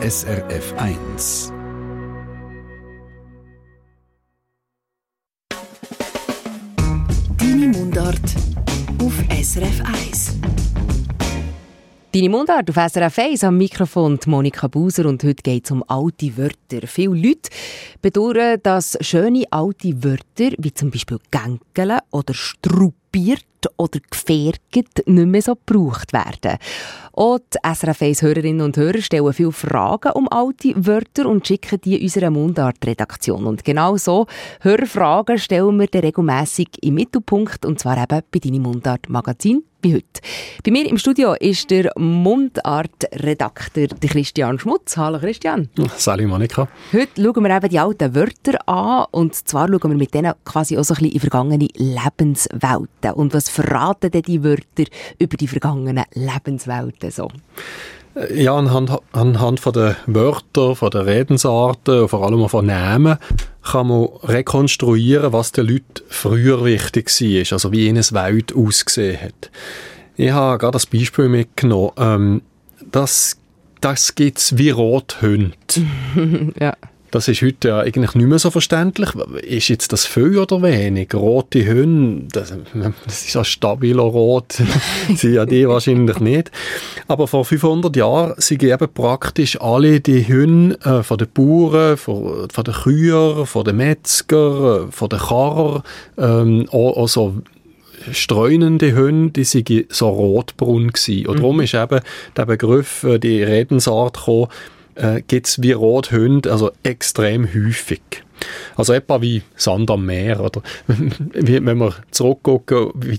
[0.00, 1.52] SRF 1.
[7.36, 8.20] Deine Mundart
[9.02, 10.38] auf SRF 1.
[12.12, 16.36] Deine Mundart auf SRF 1 am Mikrofon Monika Buser und heute geht es um alte
[16.36, 16.86] Wörter.
[16.86, 17.50] Viele Leute
[18.00, 22.34] bedauern, dass schöne alte Wörter wie zum Beispiel Gänkele oder
[23.08, 23.44] Struppiert
[23.76, 26.58] oder gefärgt nicht mehr so gebraucht werden.
[27.16, 32.00] Die SRF 1 Hörerinnen und Hörer stellen viele Fragen um alte Wörter und schicken die
[32.00, 33.46] unserer Mundart-Redaktion.
[33.46, 34.26] Und genau so
[34.60, 40.20] Hörfragen stellen wir regelmässig im Mittelpunkt und zwar eben bei «Deine Mundart-Magazin» wie heute.
[40.64, 44.96] Bei mir im Studio ist der Mundart-Redakteur Christian Schmutz.
[44.96, 45.68] Hallo Christian.
[45.96, 46.68] Salut Monika.
[46.92, 50.76] Heute schauen wir eben die alten Wörter an und zwar schauen wir mit denen quasi
[50.76, 53.12] auch so ein bisschen in vergangene Lebenswelten.
[53.14, 54.84] Und was verraten denn die Wörter
[55.18, 57.28] über die vergangenen Lebenswelten so?
[58.34, 63.18] Ja, anhand, anhand von der Wörter, von der Redensarten vor allem auch von Namen
[63.62, 69.50] kann man rekonstruieren, was den Leuten früher wichtig war, also wie ihnen Welt ausgesehen hat.
[70.16, 71.92] Ich habe gerade das Beispiel mitgenommen.
[71.96, 72.42] Ähm,
[72.90, 73.36] das,
[73.80, 75.56] das es wie Rothunde.
[76.60, 76.74] ja.
[77.10, 79.10] Das ist heute ja eigentlich nicht mehr so verständlich.
[79.42, 81.14] Ist jetzt das viel oder wenig?
[81.14, 82.52] Rote Hunde, das,
[83.06, 84.52] das ist ja stabiler Rot,
[85.14, 86.50] sind ja die wahrscheinlich nicht.
[87.06, 92.48] Aber vor 500 Jahren sind eben praktisch alle die Hunde äh, von den Bauern, von,
[92.50, 95.82] von den Kühen, von den Metzger, äh, von den Karrer,
[96.18, 97.34] ähm, auch, auch so
[98.12, 101.26] streunende Hunde, die sind so rotbraun gewesen.
[101.26, 101.40] Und mhm.
[101.40, 102.00] darum ist eben
[102.36, 104.48] der Begriff, äh, die Redensart gekommen,
[104.98, 108.00] äh, gibt es wie Rothunde, also extrem häufig.
[108.76, 110.62] Also etwa wie Sand am Meer, oder?
[110.86, 113.18] wenn wir zurückgucken, wie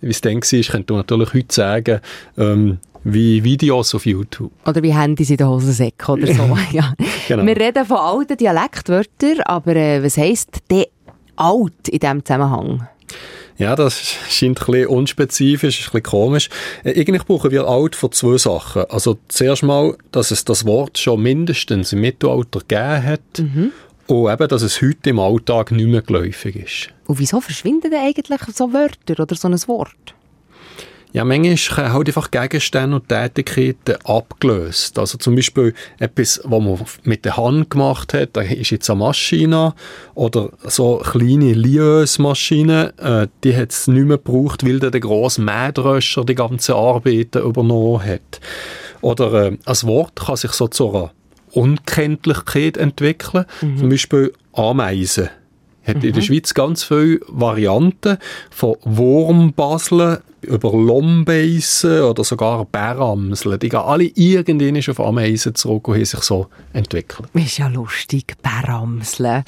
[0.00, 2.00] wie es dann war, könnte man natürlich heute sagen,
[2.38, 4.52] ähm, wie Videos auf YouTube.
[4.66, 6.56] Oder wie Handys in der Hosensäcke oder so.
[6.72, 6.94] ja.
[7.28, 7.44] Genau.
[7.44, 10.86] Wir reden von alten Dialektwörtern, aber äh, was heisst der
[11.36, 12.88] alt in diesem Zusammenhang?
[13.56, 16.48] Ja, das scheint ein bisschen unspezifisch, ein bisschen komisch.
[16.82, 18.84] Äh, eigentlich brauchen wir alt für zwei Sachen.
[18.90, 23.72] Also zuerst mal, dass es das Wort schon mindestens im Mittelalter gegeben hat mhm.
[24.08, 26.88] und eben, dass es heute im Alltag nicht mehr geläufig ist.
[27.06, 30.13] Und wieso verschwinden denn eigentlich so Wörter oder so ein Wort?
[31.14, 34.98] Ja, manchmal halt einfach Gegenstände und Tätigkeiten abgelöst.
[34.98, 38.98] Also zum Beispiel etwas, was man mit der Hand gemacht hat, da ist jetzt eine
[38.98, 39.74] Maschine
[40.16, 46.24] oder so kleine Liös-Maschinen, äh, die hat es nicht mehr gebraucht, weil der grosse Mähdröscher
[46.24, 48.40] die ganze Arbeiten übernommen hat.
[49.00, 51.12] Oder äh, ein Wort kann sich so zu einer
[51.52, 53.44] Unkenntlichkeit entwickeln.
[53.62, 53.78] Mhm.
[53.78, 55.28] Zum Beispiel Ameisen
[55.86, 56.02] hat mhm.
[56.02, 56.26] in der mhm.
[56.26, 58.18] Schweiz ganz viele Varianten
[58.50, 63.58] von Wurmbaseln über Lombeisen oder sogar Bäramseln.
[63.58, 67.28] Die gehen alle irgendwann auf Ameisen zurück und haben sich so entwickelt.
[67.34, 69.44] Ist ja lustig, Bäramseln.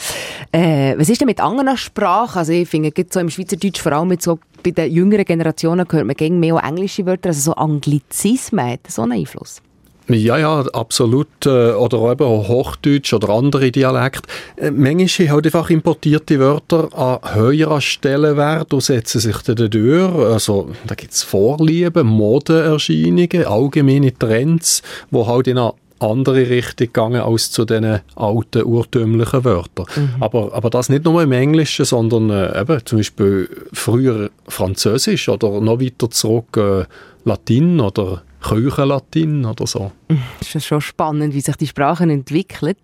[0.53, 2.39] Äh, was ist denn mit anderen Sprachen?
[2.39, 6.07] Also ich finde, so im Schweizerdeutsch, vor allem mit so bei den jüngeren Generationen, hört
[6.07, 9.63] man gegen mehr englische Wörter, also so Anglizismen, hat so einen Einfluss?
[10.09, 11.47] Ja, ja, absolut.
[11.47, 14.29] Äh, oder eben auch Hochdeutsch oder andere Dialekte.
[14.57, 20.15] Äh, manchmal halt einfach importierte Wörter an höherer Stellenwert und setzen sich dann durch.
[20.15, 27.23] Also, da gibt es Vorlieben, Modeerscheinungen, allgemeine Trends, die halt in eine andere Richtung gegangen
[27.23, 29.87] als zu diesen alten, urtümlichen Wörtern.
[29.97, 30.11] Mhm.
[30.21, 35.61] Aber, aber das nicht nur im Englischen, sondern äh, eben zum Beispiel früher Französisch oder
[35.61, 36.85] noch weiter zurück äh,
[37.25, 39.93] Latin oder Kirchenlatin oder so.
[40.39, 42.75] Das ist schon spannend, wie sich die Sprachen entwickeln.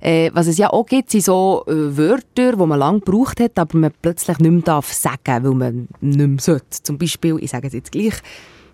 [0.00, 3.58] Äh, was es ja auch gibt, sind so äh, Wörter, die man lange gebraucht hat,
[3.58, 6.82] aber man plötzlich nicht mehr darf sagen, weil man nicht mehr sollte.
[6.82, 8.14] Zum Beispiel, ich sage es jetzt gleich,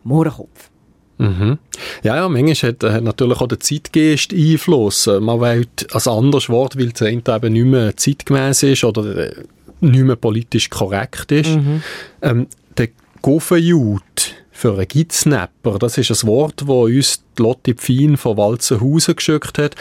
[0.03, 0.71] Mohrenkopf.
[1.19, 1.59] Mhm.
[2.03, 5.07] Ja, ja, manchmal hat, hat natürlich auch der Zeitgeist Einfluss.
[5.07, 9.35] Man wählt ein anderes Wort, weil es eben nicht mehr zeitgemäß ist oder äh,
[9.81, 11.51] nicht mehr politisch korrekt ist.
[11.51, 11.83] Mhm.
[12.23, 12.47] Ähm,
[12.77, 12.89] der
[13.23, 15.79] Goffenjud für einen Gitsnapper.
[15.79, 19.75] Das ist ein Wort, das uns Lotte Pfein von Walzenhausen geschickt hat.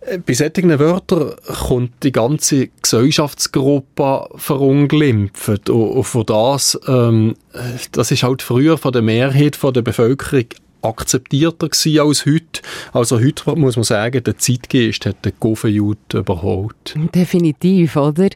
[0.00, 1.34] Äh, bei solchen Wörtern
[1.68, 5.68] kommt die ganze Gesellschaftsgruppe verunglimpft.
[5.68, 7.34] Und von das, ähm,
[7.92, 10.46] das ist halt früher von der Mehrheit von der Bevölkerung
[10.82, 12.62] akzeptierter gewesen als heute.
[12.92, 16.94] Also heute muss man sagen, der Zeitgeist hat den Goffenjud überholt.
[17.14, 18.28] Definitiv, oder?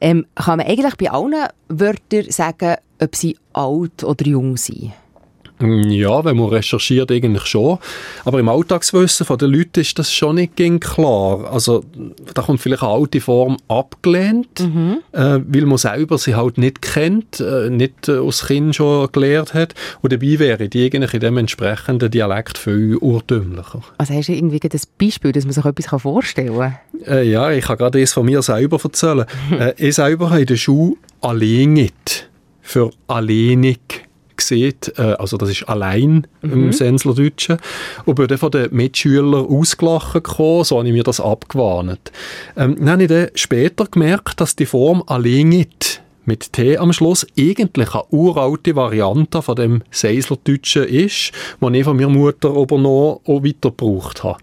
[0.00, 4.92] Ähm, kann man eigentlich bei allen Wörtern sagen, ob sie alt oder jung sind?
[5.60, 7.78] Mm, ja, wenn man recherchiert, eigentlich schon.
[8.24, 11.50] Aber im Alltagswissen der Leute ist das schon nicht klar.
[11.52, 11.84] Also
[12.34, 14.98] da kommt vielleicht eine alte Form abgelehnt, mhm.
[15.12, 19.54] äh, weil man selber sie halt nicht kennt, äh, nicht äh, aus Kind schon gelernt
[19.54, 19.74] hat.
[20.02, 23.82] Und dabei wäre die eigentlich in dem entsprechenden Dialekt viel urtümlicher.
[23.98, 26.78] Also hast du irgendwie ein Beispiel, dass man sich etwas vorstellen kann?
[27.06, 29.24] Äh, ja, ich kann gerade das von mir selber erzählen.
[29.52, 32.28] äh, ich selber habe in der Schule «allenit»
[32.60, 34.08] für «alleinig»
[34.40, 36.52] sieht, äh, also das ist allein mhm.
[36.52, 37.58] im Senslerdeutschen,
[38.04, 42.12] und bin dann von den Mitschülern ausgelachen gekommen, so habe ich mir das abgewarnt.
[42.56, 47.26] Ähm, dann habe ich dann später gemerkt, dass die Form «alleinit» mit T am Schluss
[47.38, 53.20] eigentlich eine uralte Variante von dem Seislerdeutschen ist, die ich von meiner Mutter aber noch
[53.26, 54.38] auch weiter gebraucht habe.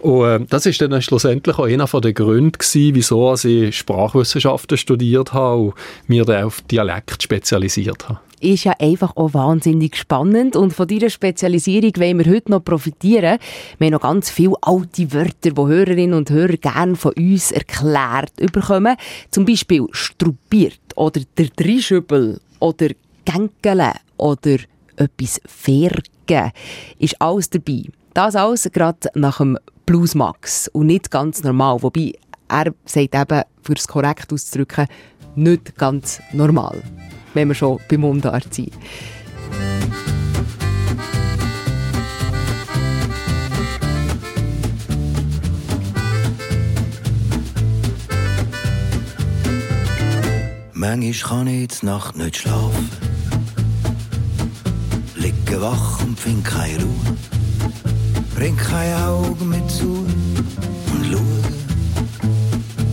[0.00, 5.32] Und äh, das ist dann schlussendlich auch einer der Gründe gewesen, wieso ich Sprachwissenschaften studiert
[5.32, 5.74] habe und
[6.08, 11.10] mir dann auf Dialekt spezialisiert habe ist ja einfach auch wahnsinnig spannend und von dieser
[11.10, 13.38] Spezialisierung wollen wir heute noch profitieren.
[13.78, 18.36] Wir haben noch ganz viele alte Wörter, die Hörerinnen und Hörer gerne von uns erklärt
[18.52, 18.96] bekommen.
[19.30, 22.88] Zum Beispiel strupiert oder der Dreischübel oder
[23.24, 24.56] Gänkele oder
[24.96, 26.52] etwas Fergen
[26.98, 27.84] ist alles dabei.
[28.12, 31.82] Das alles gerade nach dem Blues Max und nicht ganz normal.
[31.82, 32.12] Wobei
[32.48, 34.86] er sagt eben, für es korrekt auszudrücken,
[35.34, 36.82] nicht ganz normal,
[37.34, 38.72] wenn wir schon beim Mundart sind.
[50.72, 52.90] Manchmal kann ich die Nacht nicht schlafen.
[55.16, 57.16] Liege wach und find keine Ruhe.
[58.34, 60.04] Bring kein Auge mehr zu
[60.92, 61.44] und schaue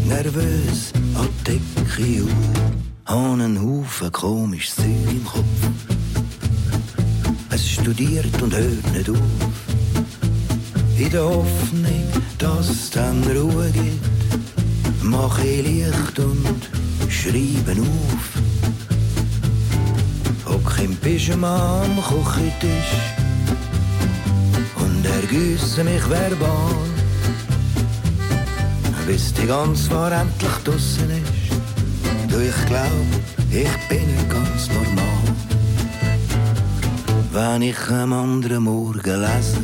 [0.08, 2.91] nervös an die Decke auf.
[3.12, 5.44] Habe einen Haufen komisches Zeug im Kopf.
[7.50, 9.18] Es studiert und hört nicht auf.
[10.98, 16.70] In der Hoffnung, dass es dann Ruhe gibt, mache ich Licht und
[17.10, 18.26] schreibe auf.
[20.46, 22.96] Hock im Pyjama am Küchentisch
[24.78, 26.76] und ergüsse mich verbal.
[29.06, 31.41] Bis die ganz war endlich draussen ist.
[32.32, 32.90] Du, ich glaub,
[33.52, 35.22] ich bin nicht ganz normal.
[37.34, 39.58] Wenn ich am anderen Morgen lese,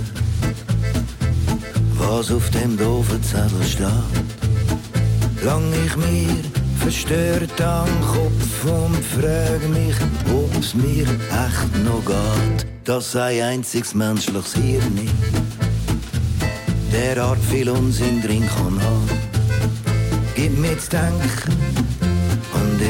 [1.93, 6.43] was auf dem doofen Zettel steht, lang ich mir
[6.79, 9.95] verstört am Kopf und frag mich,
[10.33, 11.07] ob's mir
[11.45, 15.09] echt noch geht, dass ein einziges menschliches Hirn
[16.91, 19.09] derart viel Unsinn drin kann haben.
[20.35, 21.86] Gib mir zu denken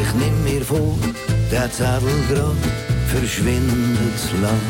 [0.08, 0.96] ich nimm mir vor,
[1.52, 2.56] der Zettel grad
[3.08, 4.68] verschwindet zu lang.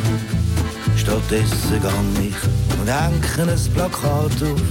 [0.96, 4.62] Stattdessen gang ich und hänge ein Plakat auf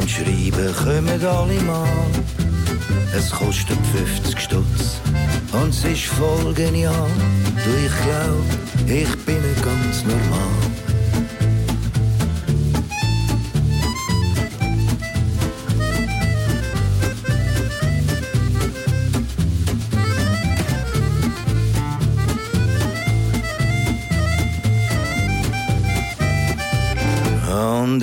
[0.00, 2.24] und schreibe, kommen alle mal
[3.16, 5.00] es kostet 50 Stutz
[5.52, 7.08] und es ist voll genial.
[7.64, 10.73] Du, ich glaub, ich bin ganz normal.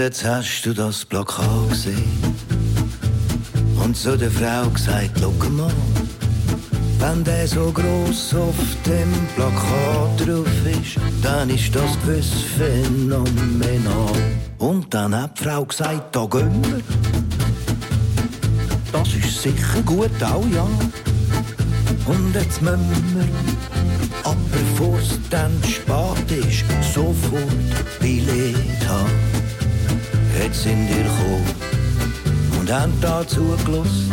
[0.02, 2.20] Jetzt hast du das Plakat gesehen
[3.84, 5.72] und zu der Frau gesagt, schau mal,
[6.98, 14.12] wenn der so gross auf dem Plakat drauf ist, dann ist das gewiss phänomenal.
[14.58, 16.82] Und dann hat die Frau gesagt, da gehen wir.
[18.92, 20.68] Das ist sicher gut, auch ja.
[22.08, 29.41] Und jetzt müssen wir, aber bevor es dann spät ist, sofort Billett haben.
[30.44, 31.46] Jetzt sind wir gekommen
[32.60, 34.12] und haben da zugelassen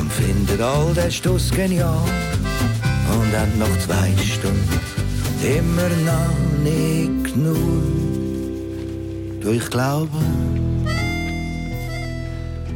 [0.00, 2.02] und finden all den Stuss genial
[3.12, 4.80] und haben noch zwei Stunden
[5.42, 7.82] immer noch nicht genug.
[9.42, 10.08] Du, ich glaube,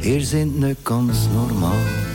[0.03, 2.08] ihr sind nicht ganz normal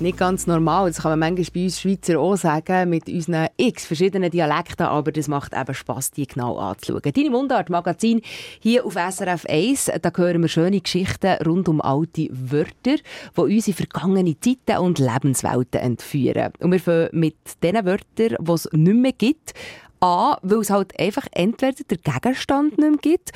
[0.00, 0.88] nicht ganz normal.
[0.88, 5.12] Das kann man manchmal bei uns Schweizer auch sagen, mit unseren x verschiedenen Dialekten, aber
[5.12, 7.00] das macht eben Spass, die genau anzuschauen.
[7.02, 8.20] Deine Mundart-Magazin
[8.60, 12.96] hier auf SRF 1, da hören wir schöne Geschichten rund um alte Wörter,
[13.36, 16.52] die uns in vergangene Zeiten und Lebenswelten entführen.
[16.60, 19.54] Und wir fangen mit den Wörtern, die es nicht mehr gibt,
[20.00, 23.32] an, weil es halt einfach entweder der Gegenstand nicht mehr gibt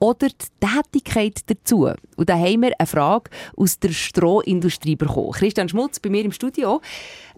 [0.00, 1.88] oder die Tätigkeit dazu.
[2.16, 5.30] Und da haben wir eine Frage aus der Strohindustrie bekommen.
[5.32, 6.80] Christian Schmutz bei mir im Studio.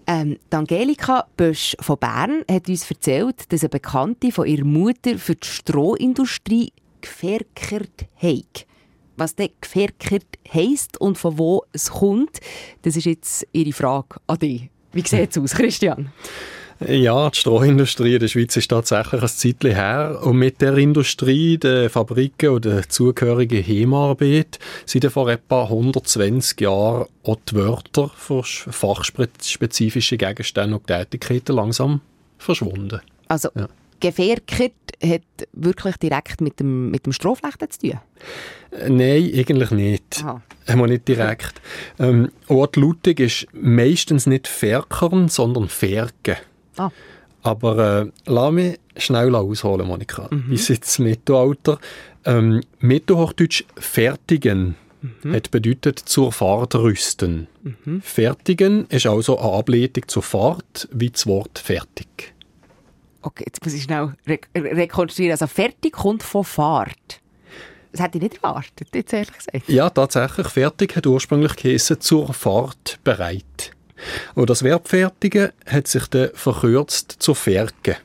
[0.06, 5.34] Ähm, Angelika Bösch von Bern hat uns erzählt, dass eine Bekannte von ihrer Mutter für
[5.34, 8.66] die Strohindustrie geferkert hat.
[9.16, 12.40] Was der geferkert heisst und von wo es kommt,
[12.82, 14.70] das ist jetzt ihre Frage an dich.
[14.92, 16.10] Wie sieht es aus, Christian?
[16.88, 20.20] Ja, die Strohindustrie in der Schweiz ist tatsächlich ein Zeitchen her.
[20.22, 27.06] Und mit der Industrie, den Fabriken und der zugehörigen Heimarbeit sind vor etwa 120 Jahren
[27.24, 32.00] auch die Wörter für fachspezifische Gegenstände und Tätigkeiten langsam
[32.38, 33.00] verschwunden.
[33.28, 33.68] Also, ja.
[34.00, 34.72] Geferkert
[35.02, 35.22] hat
[35.52, 38.00] wirklich direkt mit dem, mit dem Strohflechten zu tun?
[38.72, 40.24] Äh, nein, eigentlich nicht.
[40.24, 40.42] Aha.
[40.86, 41.60] Nicht direkt.
[41.98, 46.36] Ähm, Ort Lutig ist meistens nicht Ferkern, sondern Ferken.
[46.76, 46.90] Ah.
[47.42, 50.28] Aber äh, lass mich schnell ausholen, Monika.
[50.30, 50.50] Mhm.
[50.50, 51.78] Bis jetzt Mittelalter.
[52.24, 55.34] Ähm, Mittelhochdeutsch fertigen mhm.
[55.34, 57.48] hat bedeutet zur Fahrt rüsten.
[57.62, 58.00] Mhm.
[58.00, 62.32] Fertigen ist also eine Ableitung zur Fahrt wie das Wort fertig.
[63.22, 65.32] Okay, jetzt muss ich schnell re rekonstruieren.
[65.32, 67.20] Also fertig kommt von Fahrt.
[67.92, 69.68] Das hätte ich nicht erwartet, jetzt ehrlich gesagt.
[69.68, 70.48] Ja, tatsächlich.
[70.48, 73.72] Fertig hat ursprünglich geheißen zur Fahrt bereit.
[74.34, 77.96] Und das Verb fertigen hat sich dann verkürzt zu ferken.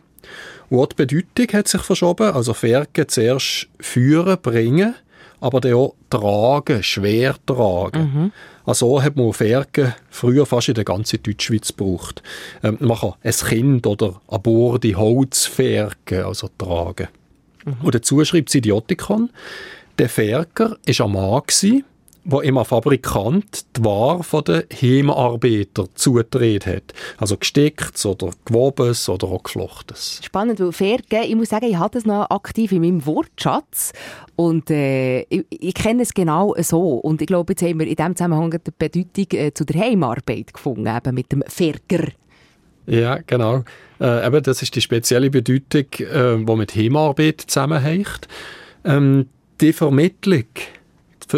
[0.70, 4.96] Und die Bedeutung hat sich verschoben, also ferken zuerst führen, bringen,
[5.39, 8.01] aber dann auch tragen, schwer tragen.
[8.01, 8.32] Mhm.
[8.66, 12.22] Also hat man Ferken früher fast in der ganzen Deutschschweiz gebraucht.
[12.63, 17.08] Ähm, man kann ein Kind oder ein Borde Holz ferken, also tragen.
[17.66, 17.75] Mhm.
[17.84, 19.30] Und dazu schreibt das Idiotikon,
[20.00, 21.84] der Ferker war ein Mann,
[22.29, 26.93] wo immer Fabrikant die Ware von den Heimarbeitern zugetreten hat.
[27.17, 30.19] Also gesticktes oder gewobes oder auch geflochtes.
[30.24, 33.93] Spannend, weil Fergen, ich muss sagen, ich habe das noch aktiv in meinem Wortschatz
[34.36, 36.96] und äh, ich, ich, kenne es genau so.
[36.96, 40.53] Und ich glaube, jetzt haben wir in diesem Zusammenhang die Bedeutung äh, zu der Heimarbeit
[40.53, 42.10] gefunden, eben mit dem Ferger.
[42.88, 43.63] Ja, genau.
[44.01, 48.27] Äh, eben, das ist die spezielle Bedeutung, äh, die mit Heimarbeit zusammenhängt.
[48.84, 49.27] Ähm,
[49.62, 50.46] die Vermittlung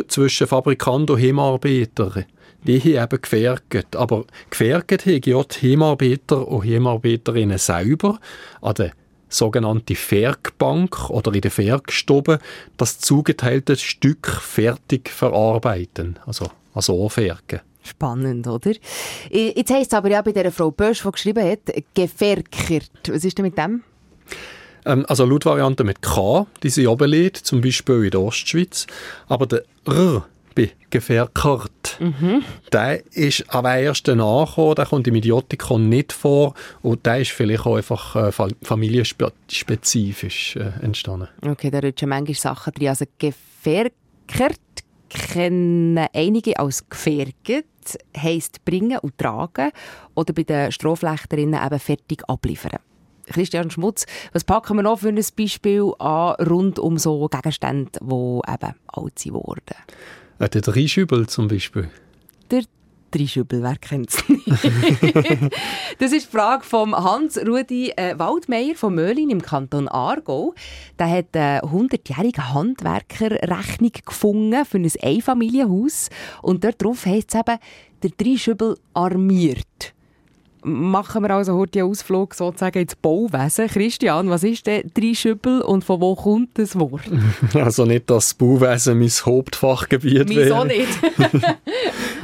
[0.07, 2.25] zwischen Fabrikant und Heimarbeiter.
[2.63, 3.95] Die haben eben gefertigt.
[3.95, 8.19] Aber gefertigt haben ja die Heimarbeiter und Heimarbeiterinnen selber
[8.61, 8.91] an der
[9.29, 12.39] sogenannten Fergbank oder in der Fergstube
[12.77, 16.19] das zugeteilte Stück fertig verarbeiten.
[16.25, 17.61] Also, also anfergen.
[17.81, 18.73] Spannend, oder?
[19.29, 22.91] Jetzt heisst es aber ja bei der Frau Bösch, die geschrieben hat, geferkert.
[23.07, 23.83] Was ist denn mit dem?
[24.85, 28.87] Ähm, also Lautvarianten mit K, die sind oben zum Beispiel in der Ostschweiz.
[29.27, 32.43] Aber der R bei Gefährkart, mhm.
[32.71, 37.65] der ist am ersten nachgekommen, der kommt im Idiotikon nicht vor und der ist vielleicht
[37.65, 38.31] auch einfach äh,
[38.63, 41.27] familienspezifisch äh, entstanden.
[41.45, 42.89] Okay, da rutschen manchmal Sachen drin.
[42.89, 44.59] Also Gefährkert
[45.09, 47.65] kennen einige als gefährget,
[48.15, 49.71] heisst bringen und tragen
[50.15, 52.79] oder bei den Strohflechterinnen eben fertig abliefern.
[53.29, 58.05] Christian Schmutz, was packen wir noch für ein Beispiel an, rund um so Gegenstände, die
[58.05, 59.75] eben alt sind worden?
[60.39, 61.89] Äh, der Dreischübel zum Beispiel.
[62.51, 62.63] Der
[63.11, 64.47] Dreischübel, wer kennt es nicht?
[65.99, 70.53] das ist die Frage von Hans-Rudi äh, Waldmeier von Möhlin im Kanton Aargau.
[70.97, 76.09] Der hat eine 100-jährige Handwerkerrechnung gefunden für ein Einfamilienhaus.
[76.41, 77.57] Und dort drauf heisst es eben,
[78.03, 79.93] der Dreischübel armiert
[80.63, 83.67] machen wir also heute einen Ausflug sozusagen ins Bauwesen.
[83.67, 87.01] Christian, was ist denn Dreischüppel und von wo kommt das Wort?
[87.53, 90.45] Also nicht, dass das Bauwesen mein Hauptfachgebiet wäre.
[90.45, 90.87] Wieso nicht?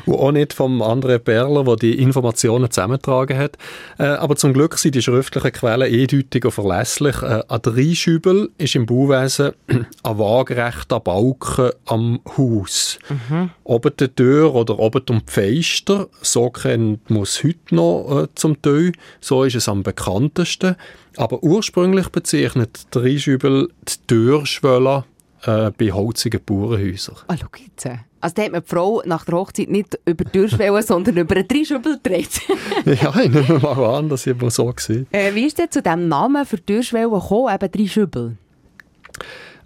[0.05, 3.57] und auch nicht vom anderen Perler, der die Informationen zusammengetragen hat.
[3.97, 7.21] Äh, aber zum Glück sind die schriftlichen Quellen eindeutig und verlässlich.
[7.21, 12.99] Äh, ein Dreischübel ist im Bauwesen ein waagerechter Balken am Haus.
[13.09, 13.51] Mhm.
[13.63, 18.61] Oben die Tür oder oben die Fenster, so kennt man es heute noch äh, zum
[18.61, 18.91] Teil.
[19.21, 20.75] So ist es am bekanntesten.
[21.17, 25.05] Aber ursprünglich bezeichnet der Dreischübel die Türschwelle
[25.43, 27.15] äh, bei holzigen Bauernhäusern.
[27.27, 27.87] Ah, schau jetzt.
[28.25, 31.35] Also da hat man die Frau nach der Hochzeit nicht über die Türschwelle, sondern über
[31.35, 32.41] einen Dreischübel gedreht.
[32.85, 36.07] ja, ich nehme mal an, dass ich so gesehen äh, Wie ist denn zu diesem
[36.07, 38.37] Namen für die Türschwelle gekommen, eben Dreischübel?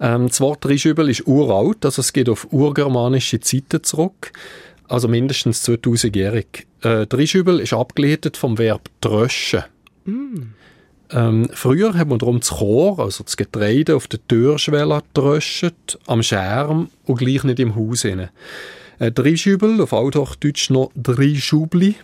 [0.01, 4.34] Ähm, das Wort Dreischübel ist uralt, also es geht auf urgermanische Zeiten zurück
[4.89, 6.68] also mindestens 2000-jährig.
[6.82, 9.63] Äh, Dreischübel ist abgeleitet vom Verb tröschen.
[10.06, 10.54] Mm.
[11.12, 16.22] Ähm, früher hat man darum das Chor, also das Getreide, auf der Türschwelle getröscht, am
[16.22, 18.06] Scherm und gleich nicht im Haus.
[18.06, 18.28] Äh,
[19.00, 21.96] Dreischübel, auf Althochdeutsch noch Dreischubli,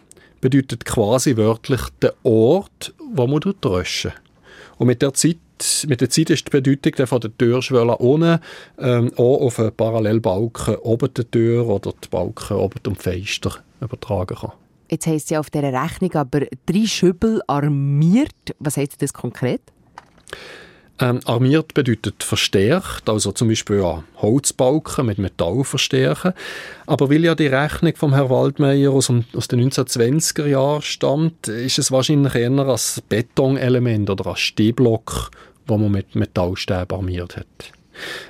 [0.41, 4.13] bedeutet quasi wörtlich der Ort, wo man tröschen.
[4.77, 5.37] Und mit der Zeit
[5.87, 8.41] mit der Zeit ist die Bedeutung von der Türschwelle ohne
[8.77, 14.35] ähm, auch auf einen Parallelbalken oben der Tür oder die Balken oben dem Fenster übertragen
[14.35, 14.51] kann.
[14.89, 18.55] Jetzt heisst es ja auf dieser Rechnung aber drei Schübel armiert.
[18.59, 19.61] Was heißt das konkret?
[20.97, 26.31] Ähm, armiert bedeutet verstärkt, also zum Beispiel ja, Holzbalken mit Metall verstärken.
[26.85, 31.79] Aber weil ja die Rechnung vom Herrn Waldmeier aus, aus den 1920er Jahren stammt, ist
[31.79, 35.31] es wahrscheinlich eher als Betonelement oder als Stehblock,
[35.67, 37.73] wo man mit Metallstäben armiert hat.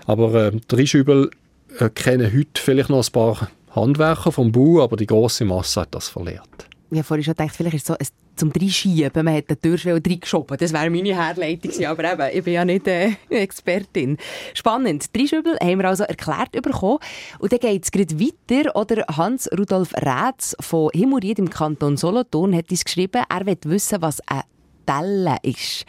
[0.07, 1.29] Aber äh, drei Schübel
[1.77, 5.93] äh, kennen heute vielleicht noch ein paar Handwerker vom Bau, aber die große Masse hat
[5.93, 6.67] das verlehrt.
[6.91, 8.05] Ich habe vorhin schon gedacht, vielleicht ist es so
[8.35, 9.25] zum Dreischieben.
[9.25, 10.57] Man hat den Türschwelle reingeschoben.
[10.57, 11.85] Das wäre meine Herleitung.
[11.85, 14.17] Aber eben, ich bin ja nicht äh, Expertin.
[14.53, 15.15] Spannend.
[15.15, 16.99] Dreischübel haben wir also erklärt bekommen.
[17.39, 18.75] Und dann geht es gerade weiter.
[18.75, 24.19] Oder Hans-Rudolf Rätz von Himuried im Kanton Solothurn hat uns geschrieben, er will wissen, was
[24.27, 24.43] ein
[24.85, 25.85] Telle ist.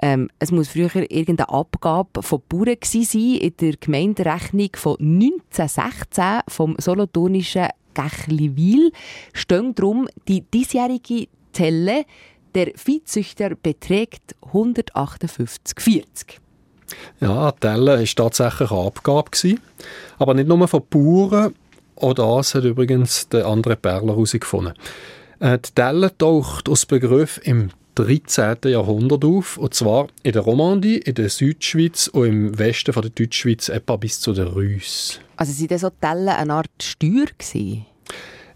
[0.00, 6.76] Ähm, es muss früher irgendeine Abgabe von Bauern sein in der Gemeinderechnung von 1916 vom
[6.78, 8.92] solothurnischen Gächliwil
[9.32, 12.04] stehen darum die diesjährige Telle
[12.54, 16.38] der Viehzüchter beträgt 158,40.
[17.20, 19.30] Ja, Telle war tatsächlich eine Abgabe.
[20.18, 21.54] Aber nicht nur von Bauern.
[21.96, 24.74] Auch das hat übrigens der andere Perler herausgefunden.
[25.40, 28.56] Äh, die Telle taucht aus Begriff im 13.
[28.64, 33.10] Jahrhundert auf, und zwar in der Romandie, in der Südschweiz und im Westen von der
[33.10, 35.20] Deutschschweiz etwa bis zu der Reuss.
[35.36, 37.86] Also sind das so Tellen eine Art Steuer gewesen?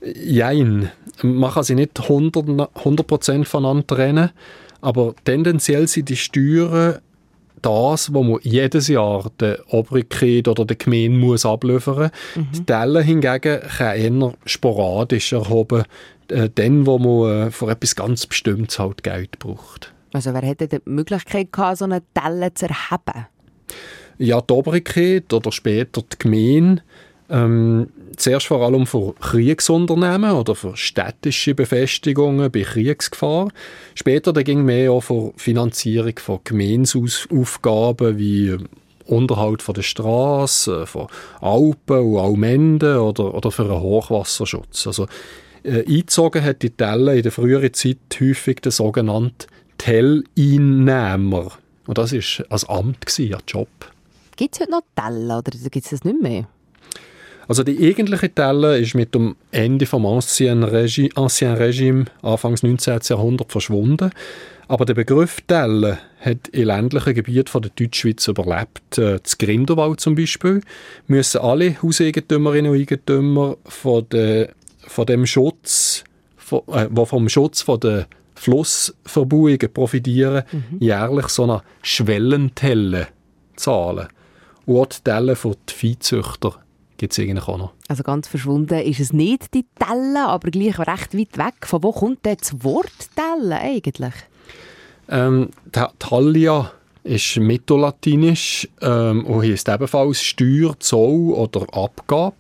[0.03, 0.91] Jein.
[1.23, 4.31] Man kann sie nicht 100%, 100 voneinander trennen,
[4.81, 6.99] aber tendenziell sind die Steuern
[7.63, 12.45] das, was man jedes Jahr der Obrigkeit oder der Gemeinde muss abliefern muss.
[12.45, 12.53] Mhm.
[12.53, 15.85] Die Tellen hingegen kann eher sporadisch erhoben,
[16.29, 19.93] äh, dann, wo man äh, für etwas ganz Bestimmtes halt Geld braucht.
[20.13, 23.27] Also wer hätte die Möglichkeit gehabt, so eine Telle zu erheben?
[24.19, 26.83] Ja, die Obrigkeit oder später die Gemeinde
[27.31, 33.49] ähm, zuerst vor allem für Kriegsunternehmen oder für städtische Befestigungen bei Kriegsgefahr.
[33.95, 38.59] Später dann ging mehr auch für Finanzierung von Gemeinsaufgaben wie
[39.07, 41.09] Unterhalt von der Straße, von
[41.41, 44.87] Alpen und Almenden oder, oder für einen Hochwasserschutz.
[44.87, 45.07] Also
[45.65, 49.47] äh, eingezogen hat die Telle in der früheren Zeit häufig der sogenannte
[49.79, 51.53] Telleinnehmer.
[51.87, 53.69] Und das war ein Amt, ein Job.
[54.37, 56.47] Gibt es heute noch Tellen oder gibt es das nicht mehr?
[57.49, 63.01] Also die eigentliche Telle ist mit dem Ende vom Ancien Regime, Ancien Regime Anfangs 19.
[63.03, 64.11] Jahrhundert verschwunden.
[64.69, 68.97] Aber der Begriff Telle hat in ländlichen Gebieten von der Deutschschweiz überlebt.
[68.97, 70.63] Äh, das Grindelwald zum Beispiel
[71.09, 74.49] müssen alle Hauseigentümerinnen und Eigentümer von, de,
[74.87, 76.05] von dem Schutz,
[76.37, 80.79] von, äh, wo vom Schutz von der Flussverbauungen profitieren, mhm.
[80.81, 83.09] jährlich so eine Schwellentelle
[83.57, 84.09] zahlen.
[84.67, 86.55] Und auch die Telle für die Viehzüchter
[86.97, 87.73] gibt es eigentlich auch noch.
[87.89, 91.67] Also ganz verschwunden ist es nicht, die Telle, aber gleich recht weit weg.
[91.67, 94.15] Von wo kommt denn das Wort Telle eigentlich?
[95.09, 95.51] Ähm,
[95.99, 96.71] Talia
[97.05, 102.37] ist mittellatinisch ähm, und heisst ebenfalls Steuer, Zoll oder Abgabe.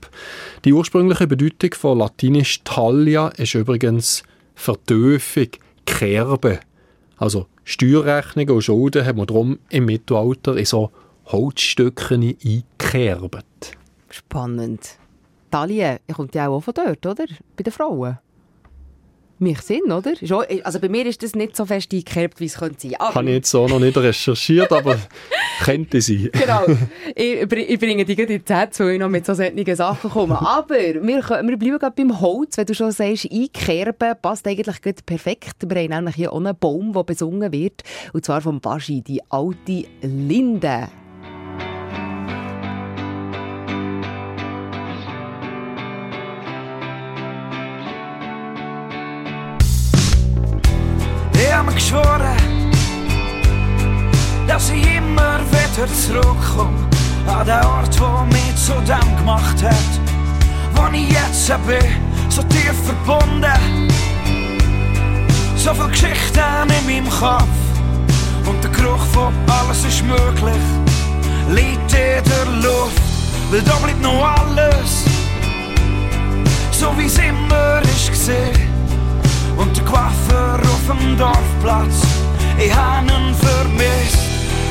[0.65, 4.23] Die ursprüngliche Bedeutung von latinisch Talia ist übrigens
[4.55, 5.49] Vertöfung,
[5.85, 6.61] Kerbe.
[7.17, 10.91] Also Steuerrechnungen und Schulden haben wir darum im Mittelalter in so
[11.27, 13.77] Holzstückchen eingekerbt.
[14.11, 14.99] Spannend.
[15.51, 17.27] Talie, kommt ja auch von dort, oder?
[17.57, 18.19] Bei den Frauen.
[19.43, 20.13] Mich Sinn, oder?
[20.63, 22.95] Also bei mir ist das nicht so fest eingekerbt, wie es könnte sein.
[23.01, 23.17] Aber...
[23.17, 24.97] Habe ich jetzt so noch nicht recherchiert, aber
[25.65, 26.31] könnte sein.
[26.33, 26.65] genau.
[27.15, 30.11] Ich, ich bringe dich gerade in die Zeit, wo ich noch mit so solchen Sachen
[30.11, 30.41] komme.
[30.41, 32.57] Aber wir, wir bleiben gerade beim Holz.
[32.57, 35.57] Wenn du schon sagst, einkerben, passt eigentlich gut perfekt.
[35.67, 37.83] Wir haben nämlich hier auch einen Baum, der besungen wird.
[38.13, 40.89] Und zwar vom Baschi, die alte Linde.
[51.63, 52.73] Habe geschworen,
[54.49, 56.89] dass ich immer wieder zurückkomme
[57.27, 59.93] an den Ort, der mich zu dem gemacht hat,
[60.75, 63.89] wo ich jetzt bin, so tief verbunden.
[65.57, 67.47] So viele Geschichten in meinem Kopf.
[68.45, 70.65] Und der Geruch von alles ist möglich,
[71.51, 73.03] liegt in der Luft,
[73.53, 75.05] weil da bleibt noch alles,
[76.73, 78.73] so wie es immer ist gesehen.
[79.57, 82.03] Und der Coiffeur auf dem Dorfplatz.
[82.59, 84.19] Ich hab ihn vermisst.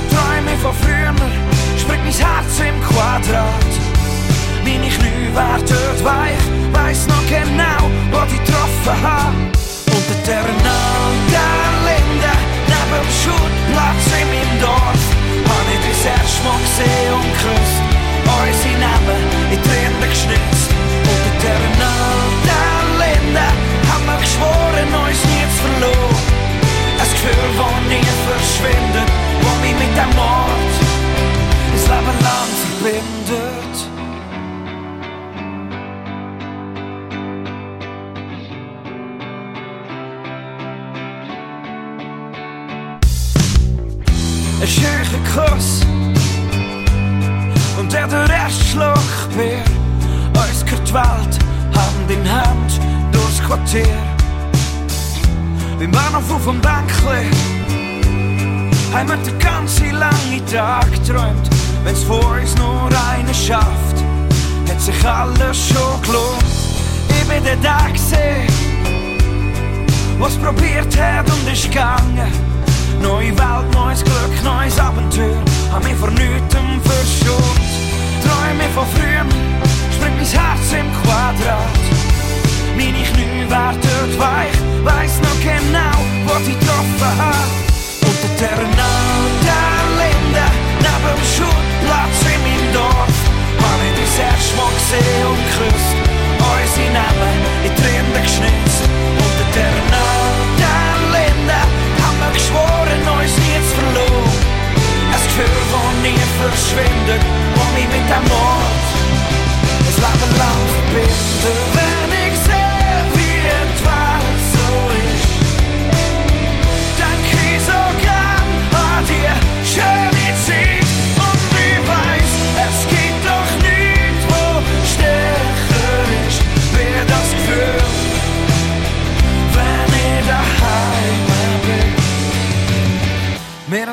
[0.10, 1.14] Träume von früher,
[1.78, 3.72] springt mein Herz im Quadrat.
[4.64, 6.44] Meine Knie werden weich,
[6.74, 9.34] weiss noch genau, wo ich getroffen hab.
[9.88, 10.44] Unter der
[11.34, 12.34] der Linde,
[12.68, 15.04] neben dem Schulplatz in meinem Dorf,
[15.48, 17.92] hab ich das erste Mal gesehen und geküsst.
[18.32, 19.22] Unsere Namen
[19.52, 19.62] in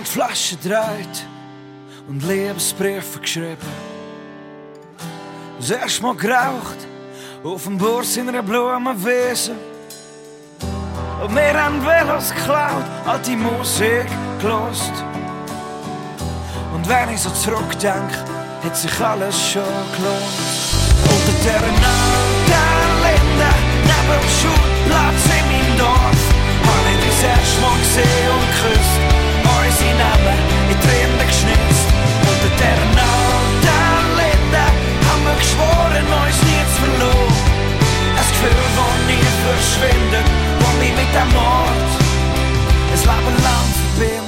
[0.09, 1.27] die Flasche gedreht
[2.09, 3.57] und Lebensbriefe geschrieben.
[5.59, 6.79] Das erste Mal geraucht
[7.45, 9.53] auf dem Burs in einer Blumenwiese.
[11.23, 14.07] Und wir haben Velos geklaut, alte Musik
[14.41, 14.93] gelost.
[16.75, 18.25] Und wenn ich so zurückdenke,
[18.63, 19.63] hat sich alles schon
[19.97, 20.39] gelohnt.
[21.05, 23.51] Unter der der Linde,
[23.83, 26.21] neben dem Schulplatz in meinem Dorf,
[26.67, 29.18] hab ich das erste Mal gesehen und geküsst.
[29.79, 30.39] Unsere Namen
[30.69, 31.87] in Tränen geschnitzt.
[32.27, 32.79] Unter der
[33.63, 34.65] der Linde,
[35.07, 37.35] haben wir geschworen, uns nie zu verloren.
[38.19, 40.27] Ein Gefühl, das nie verschwindet,
[40.59, 41.91] das mich mit dem Mord
[42.91, 44.28] ein Leben lang verbindet.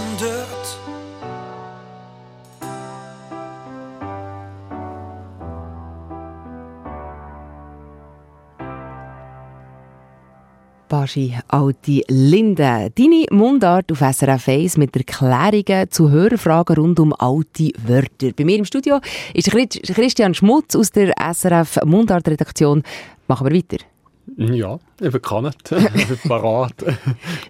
[10.90, 12.90] Baschi, alte Linde.
[12.92, 18.32] Deine Mundart auf SRF 1 mit Erklärungen zu Hörerfragen rund um alte Wörter.
[18.36, 18.98] Bei mir im Studio
[19.32, 22.82] ist Christ- Christian Schmutz aus der SRF Mundart-Redaktion.
[23.28, 23.84] Machen wir weiter.
[24.36, 25.72] Ja, ich kann nicht.
[25.94, 26.74] Ich bin parat.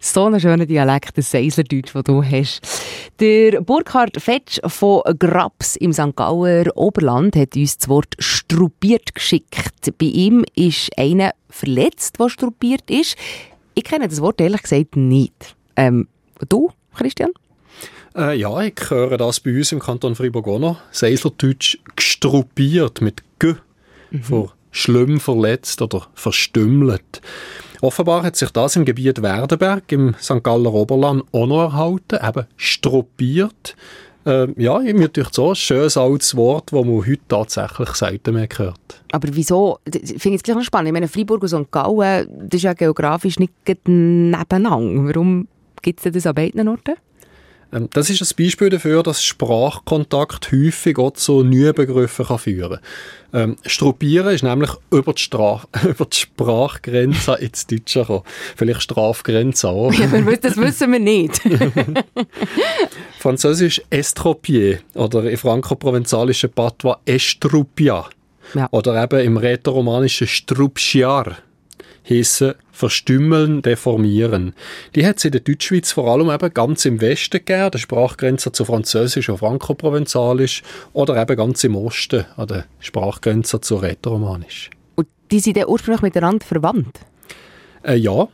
[0.01, 2.61] So einen schönen Dialekt, das Seislerdeutsch, das du hast.
[3.21, 6.16] Der Burkhard Fetsch von Grabs im St.
[6.16, 9.93] Gauer Oberland hat uns das Wort struppiert geschickt.
[9.99, 13.16] Bei ihm ist einer verletzt, der struppiert ist.
[13.75, 15.55] Ich kenne das Wort ehrlich gesagt nicht.
[15.77, 16.09] Ähm,
[16.49, 17.31] du, Christian?
[18.16, 20.81] Äh, ja, ich höre das bei uns im Kanton Freiburg auch noch.
[20.90, 23.55] Seislerdeutsch gestruppiert mit G.
[24.23, 27.20] Vor schlimm verletzt oder verstümmelt.
[27.80, 30.42] Offenbar hat sich das im Gebiet Werdenberg im St.
[30.42, 33.74] Galler Oberland auch noch erhalten, eben struppiert.
[34.26, 38.48] Äh, ja, mir durch so ein schönes altes Wort, das man heute tatsächlich selten mehr
[38.54, 39.02] hört.
[39.12, 39.78] Aber wieso?
[39.90, 40.88] Ich finde es gleich noch spannend.
[40.88, 41.70] Ich meine, Freiburg und St.
[41.70, 45.04] Gallen, das ist ja geografisch nicht nebeneinander.
[45.06, 45.48] Warum
[45.80, 46.96] gibt es das an beiden Orten?
[47.72, 52.70] Ähm, Das ist ein Beispiel dafür, dass Sprachkontakt häufig auch zu neuen Begriffen kann führen
[52.70, 52.80] kann.
[53.33, 58.22] Ähm, Struppieren ist nämlich über die, Straf über die Sprachgrenze ins Deutsche gekommen.
[58.56, 59.92] Vielleicht Strafgrenze auch.
[59.92, 61.40] Ja, das wissen wir nicht.
[63.20, 68.06] Französisch Estropier oder im franco-provenzalischen Patois Estrupia.
[68.54, 68.68] Ja.
[68.72, 71.37] Oder eben im rätoromanischen Strupschiar
[72.11, 74.55] heissen verstümmeln, deformieren.
[74.94, 77.79] Die hat es in der Deutschschweiz vor allem eben ganz im Westen gegeben, an der
[77.79, 84.70] Sprachgrenze zu Französisch und Franco-Provenzalisch, oder eben ganz im Osten, an der Sprachgrenze zu Rätoromanisch.
[84.96, 87.01] Und die sind dann ursprünglich miteinander verwandt.
[87.83, 88.29] Äh, ja,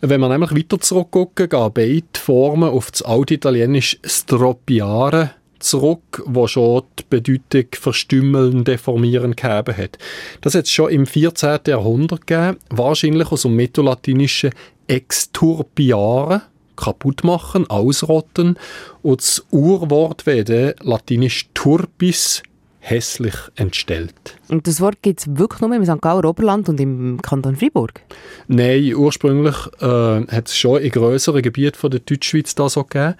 [0.00, 5.30] wenn wir nämlich weiter zurückgucken, gehen beide Formen auf das altitalienische Stroppiare
[5.62, 9.98] zurück, wo schon die Bedeutung verstümmeln, deformieren gegeben hat.
[10.40, 11.60] Das hat es schon im 14.
[11.66, 14.50] Jahrhundert gegeben, wahrscheinlich aus dem mittellatinischen
[14.86, 16.42] exturpiare,
[16.76, 18.58] kaputt machen, ausrotten,
[19.02, 22.42] und das Urwort wäre latinisch turpis,
[22.82, 24.36] hässlich entstellt.
[24.48, 26.00] Und das Wort gibt es wirklich nur im St.
[26.00, 28.00] Gauer Oberland und im Kanton Freiburg.
[28.48, 33.14] Nein, ursprünglich äh, hat es schon in grösseren Gebieten von der Deutschschweiz da so gegeben.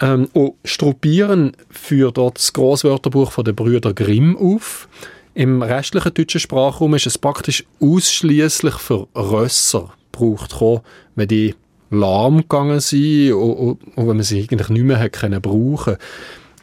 [0.00, 4.88] Ähm, und Struppieren führt dort das Grosswörterbuch den Brüder Grimm auf.
[5.34, 10.54] Im restlichen deutschen Sprachraum ist es praktisch ausschließlich für Rösser gebraucht,
[11.16, 11.54] wenn die
[11.90, 15.96] lahm gegangen sind und, wenn man sie eigentlich nicht mehr können brauchen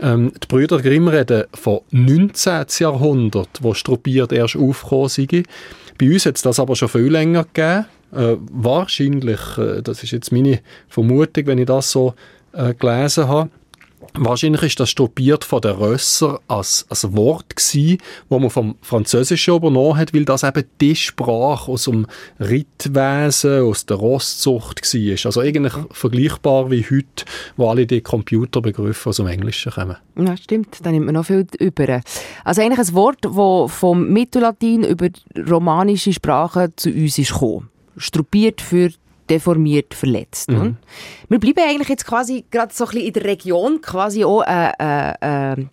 [0.02, 2.66] ähm, Die Brüder Grimm reden von 19.
[2.80, 5.48] Jahrhundert, wo Struppiert erst aufgekommen sind.
[5.98, 7.86] Bei uns hat es das aber schon viel länger gegeben.
[8.14, 12.14] Äh, wahrscheinlich, äh, das ist jetzt meine Vermutung, wenn ich das so
[12.54, 13.50] äh, gelesen habe,
[14.14, 17.98] Wahrscheinlich ist das stoppiert von der Rösser als, als Wort gsi,
[18.30, 22.08] wo man vom Französischen übernommen hat, weil das eben die Sprache aus dem
[22.40, 25.26] Rittwesen, aus der Rosszucht war.
[25.26, 29.98] Also eigentlich vergleichbar wie heute, wo alle die Computerbegriffe aus dem Englischen kommen.
[30.18, 30.80] Ja, stimmt.
[30.84, 32.02] Da nimmt man noch viel über.
[32.44, 35.08] Also eigentlich ein Wort, das vom Mittellatin über
[35.50, 37.70] romanische Sprache zu uns ist gekommen.
[37.98, 38.90] Struppiert für
[39.32, 40.52] deformiert, verletzt.
[40.52, 40.78] Mhm.
[41.30, 44.72] Wir bleiben eigentlich jetzt quasi gerade so ein bisschen in der Region, quasi auch äh,
[44.80, 45.66] äh,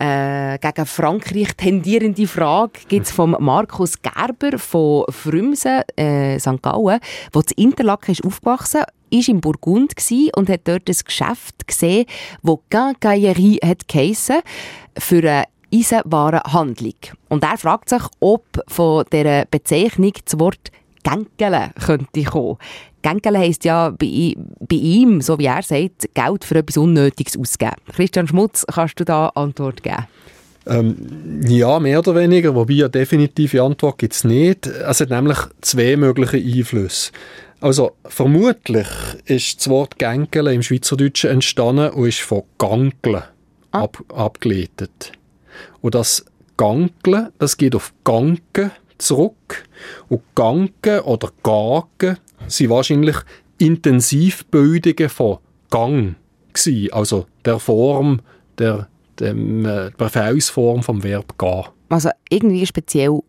[0.00, 6.62] äh, gegen Frankreich tendierende Frage gibt es von Markus Gerber von Frümsen, äh, St.
[6.62, 6.98] Gallen,
[7.34, 9.92] der zu Interlaken ist aufgewachsen ist in Burgund
[10.34, 12.06] und hat dort ein Geschäft gesehen,
[12.42, 14.40] das Quincaillerie hat geheissen,
[14.98, 16.94] für eine Eisenwarenhandlung.
[17.28, 20.70] Und er fragt sich, ob von dieser Bezeichnung das Wort
[21.02, 22.56] Gänkele könnte kommen.
[23.02, 27.76] Gänkele heisst ja bei, bei, ihm, so wie er sagt, Geld für etwas Unnötiges ausgeben.
[27.94, 30.06] Christian Schmutz, kannst du da Antwort geben?
[30.66, 34.66] Ähm, ja, mehr oder weniger, wobei eine definitive Antwort gibt es nicht.
[34.66, 37.10] Es hat nämlich zwei mögliche Einflüsse.
[37.60, 38.88] Also vermutlich
[39.24, 43.24] ist das Wort Gänkele im Schweizerdeutschen entstanden und ist von Gankle
[43.72, 43.82] ah.
[43.82, 45.12] ab, abgeleitet.
[45.80, 46.24] Und das
[46.56, 49.64] Gankle, das geht auf Ganken zurück.
[50.08, 53.16] Und Ganken oder Gagen sind wahrscheinlich
[53.58, 55.38] Intensivbildungen von
[55.70, 56.14] Gang
[56.52, 58.20] gewesen, also der Form,
[58.58, 58.88] der,
[59.20, 61.64] dem, äh, Befehlsform vom Verb gehen.
[61.88, 63.20] Also irgendwie speziell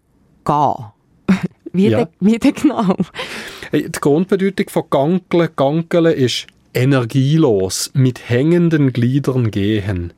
[0.46, 0.86] gehen.
[1.74, 2.08] wie, ja.
[2.20, 2.96] wie denn genau?
[3.72, 10.14] Die Grundbedeutung von Gankeln, Gankeln ist energielos, mit hängenden Gliedern gehen.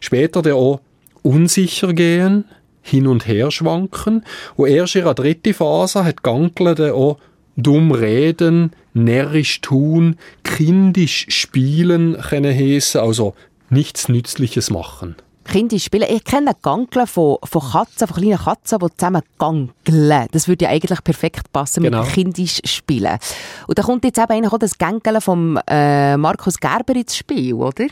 [0.00, 0.80] Später der auch
[1.22, 2.44] unsicher gehen,
[2.82, 4.24] hin und her schwanken.
[4.56, 7.18] Und erst in der dritten Phase hat Gankle dann auch
[7.56, 13.34] dumm reden, närrisch tun, kindisch spielen können heissen, also
[13.70, 15.16] nichts Nützliches machen.
[15.44, 16.06] Kindisch spielen.
[16.08, 20.26] Ich kenne Gankeln von, von Katzen, von kleinen Katzen, die zusammen gankeln.
[20.30, 22.04] Das würde ja eigentlich perfekt passen genau.
[22.04, 23.18] mit kindisch spielen.
[23.66, 27.86] Und da kommt jetzt eben auch das Gankeln von äh, Markus Gerber ins Spiel, oder?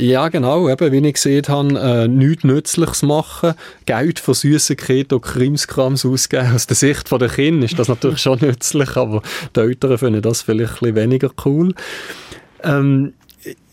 [0.00, 0.68] Ja, genau.
[0.68, 6.54] Eben, wie ich gesehen habe, äh, nichts Nützliches machen, Geld für Süßigkeiten und Krimskrams ausgeben.
[6.54, 9.22] Aus der Sicht der Kinder ist das natürlich schon nützlich, aber
[9.56, 11.74] die Eltern finden das vielleicht ein bisschen weniger cool.
[12.62, 13.14] Ähm,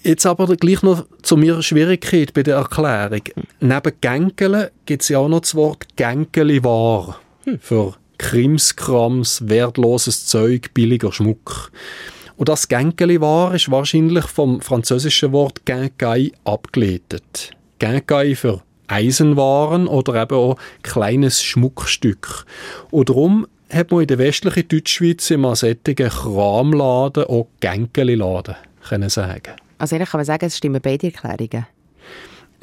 [0.02, 3.22] jetzt aber gleich noch zu meiner Schwierigkeit bei der Erklärung.
[3.60, 7.60] Neben Gänkele gibt es ja auch noch das Wort Gänkeli war hm.
[7.60, 11.72] für Krimskrams, wertloses Zeug, billiger Schmuck.
[12.38, 17.52] Und das Gänkeli war ist wahrscheinlich vom französischen Wort Gänkai abgeleitet.
[17.80, 22.46] Gänkai für Eisenwaren oder eben auch kleines Schmuckstück.
[22.92, 28.56] Und darum hat man in der westlichen Deutschschweiz immer solche Kramladen auch Gänkeli-Laden
[28.88, 29.54] können sagen.
[29.78, 31.66] Also eigentlich kann man sagen, es stimmen beide Erklärungen.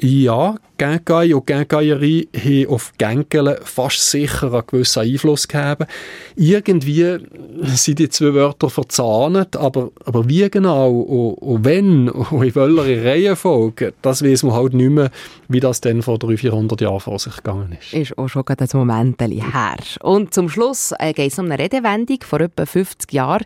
[0.05, 5.89] Ja, Genkai und Genkaierie haben auf Genkele fast sicher einen gewissen Einfluss gehabt.
[6.35, 7.19] Irgendwie
[7.63, 13.05] sind die zwei Wörter verzahnt, aber, aber wie genau und, und wenn und in welcher
[13.05, 15.09] Reihenfolge, das weiß man halt nicht mehr,
[15.47, 17.93] wie das dann vor 300, 400 Jahren vor sich gegangen ist.
[17.93, 19.77] Ist auch schon gerade ein Moment her.
[20.01, 23.45] Und zum Schluss äh, geht es um eine Redewendung vor etwa 50 Jahren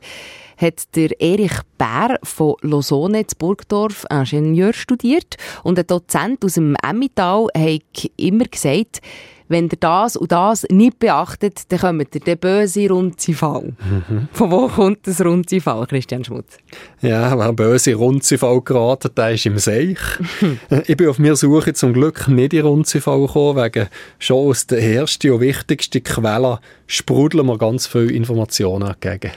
[0.57, 6.75] hat der Erich Bär von Lausanne in Burgdorf Ingenieur studiert und ein Dozent aus dem
[6.83, 9.01] Emmental hat immer gesagt,
[9.49, 13.73] wenn ihr das und das nicht beachtet, dann kommt ihr der böse Runzifall.
[13.79, 14.27] Mhm.
[14.31, 16.57] Von wo kommt das Runzifall, Christian Schmutz?
[17.01, 19.99] Ja, wer böse Runzifall geraten, der ist im Seich.
[20.87, 23.87] ich bin auf mir Suche zum Glück nicht in Runzifall gekommen, wegen
[24.19, 29.31] schon aus der ersten und wichtigsten Quelle sprudeln wir ganz viele Informationen entgegen.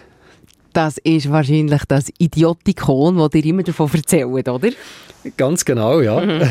[0.73, 4.71] Das ist wahrscheinlich das Idiotikon, das dir immer davon erzählt, oder?
[5.37, 6.21] Ganz genau, ja.
[6.21, 6.49] Mhm.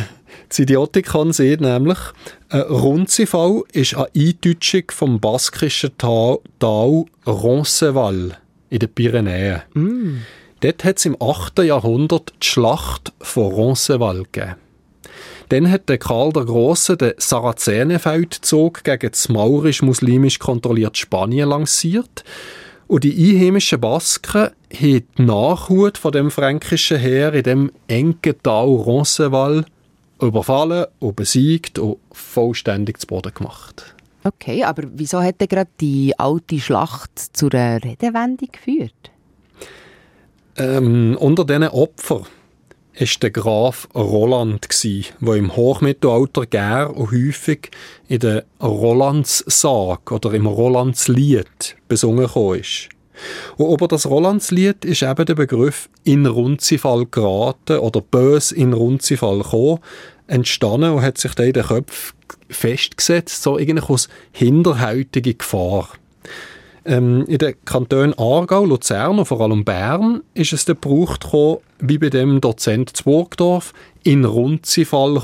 [0.47, 1.97] Das Idiotikon sieht nämlich,
[2.49, 8.37] ein Runzifall ist eine Eindeutschung vom baskischen Tal, Tal Ronceval
[8.69, 9.61] in den Pyrenäen.
[9.73, 10.17] Mm.
[10.61, 11.59] Dort hat es im 8.
[11.59, 14.55] Jahrhundert die Schlacht von Ronceval gegeben.
[15.49, 22.23] Dann hat der Karl der Große den Sarazenenfeldzug gegen das maurisch-muslimisch kontrollierte Spanien lanciert
[22.89, 28.65] Und die einheimischen Basken haben die Nachhut von dem fränkischen Heer in dem engen Tal
[28.65, 29.65] Roncesvalles
[30.19, 33.93] überfallen und besiegt und vollständig zu Boden gemacht.
[34.23, 39.11] Okay, aber wieso hat gerade die alte Schlacht zu einer Redewendung geführt?
[40.57, 42.25] Ähm, unter diesen Opfern
[42.99, 47.71] war der Graf Roland, der im Hochmittelalter gern und häufig
[48.07, 52.89] in der Rolandssage oder im Rolandslied besungen ist.
[53.57, 59.39] Und über das Rolandslied ist eben der Begriff in Runzifall geraten oder bös in Runzifall
[59.39, 59.79] gekommen,
[60.27, 62.17] entstanden und hat sich dann in den Köpfen
[62.49, 65.89] festgesetzt, so eigentlich aus hinterhältiger Gefahr.
[66.89, 71.57] Ähm, in den Kantonen Aargau, Luzern und vor allem Bern ist es der Brauch gekommen,
[71.77, 73.73] wie bei dem Dozent zu Burgdorf,
[74.03, 75.21] in Runzifall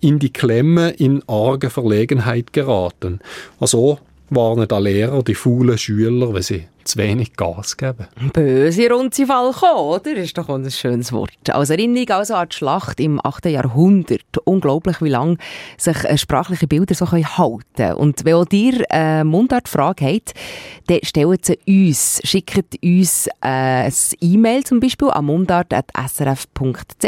[0.00, 3.20] in die Klemme in arge Verlegenheit geraten.
[3.58, 8.08] Also warnen da Lehrer die faulen Schüler, wenn sie zu wenig Gas geben.
[8.32, 10.12] Böse Runzifall kommen, oder?
[10.14, 11.32] Ist doch ein schönes Wort.
[11.50, 13.46] Als Erinnerung also an die Schlacht im 8.
[13.46, 14.22] Jahrhundert.
[14.44, 15.36] Unglaublich, wie lange
[15.76, 17.94] sich äh, sprachliche Bilder so halten können.
[17.94, 20.34] Und wenn auch ihr eine Mundartfrage habt,
[20.86, 22.20] dann stellt sie uns.
[22.24, 27.04] Schickt uns äh, ein E-Mail zum Beispiel an mundart.srf.ch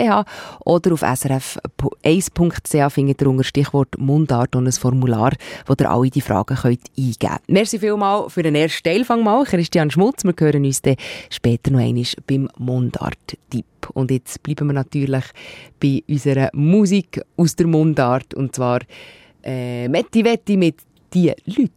[0.65, 5.33] oder auf srf1.ch findet ihr unter Stichwort Mundart und ein Formular,
[5.67, 7.49] wo ihr alle die Fragen könnt eingeben könnt.
[7.49, 9.45] Merci vielmals für den ersten Teilfang mal.
[9.71, 10.25] Christian Schmutz.
[10.25, 10.97] Wir hören uns dann
[11.31, 13.65] später noch einmal beim Mundart-Tipp.
[13.95, 15.23] Und jetzt bleiben wir natürlich
[15.79, 18.35] bei unserer Musik aus der Mundart.
[18.35, 18.81] Und zwar
[19.45, 20.79] äh, Metti Wetti mit
[21.15, 21.71] «Die Leute».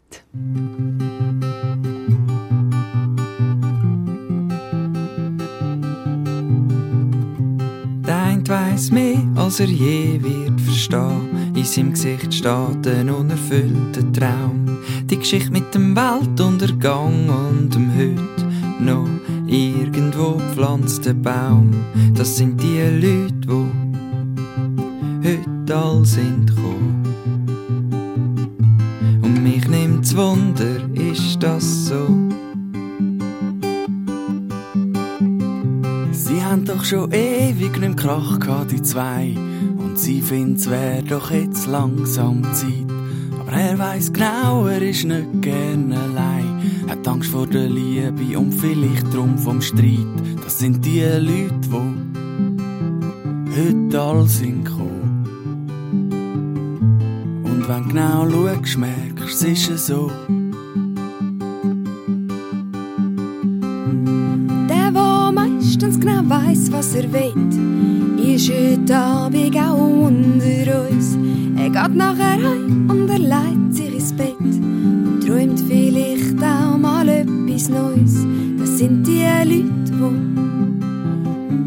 [8.46, 11.54] Eine weiss mehr, als er je wird verstehen.
[11.56, 14.80] In seinem Gesicht steht ein unerfüllter Traum.
[15.06, 19.08] Die Geschichte mit dem Weltuntergang und dem Heute noch
[19.48, 21.72] irgendwo pflanzte Baum.
[22.16, 23.66] Das sind die Leute, wo
[25.24, 27.04] heute all sind gekommen.
[29.22, 32.08] Und mich nimmt's Wunder, ist das so?
[36.34, 39.36] Sie haben doch schon ewig nem Krach gehabt, die zwei.
[39.78, 42.94] Und sie find's wär doch jetzt langsam Zeit
[43.56, 46.88] er weiß genau, er ist nicht gerne allein.
[46.90, 50.08] Hat Angst vor der Liebe und vielleicht drum vom Streit.
[50.44, 55.26] Das sind die Leute, die heute all sind gekommen.
[57.44, 60.12] Und wenn genau schaust, merkst es ist so.
[66.04, 67.34] Genau weiß, was er will,
[68.36, 71.18] ist heute Abend auch unter uns.
[71.56, 77.08] Er geht nachher heim und er legt sich ins Bett und träumt vielleicht auch mal
[77.08, 78.26] etwas Neues.
[78.60, 79.64] Das sind die Leute,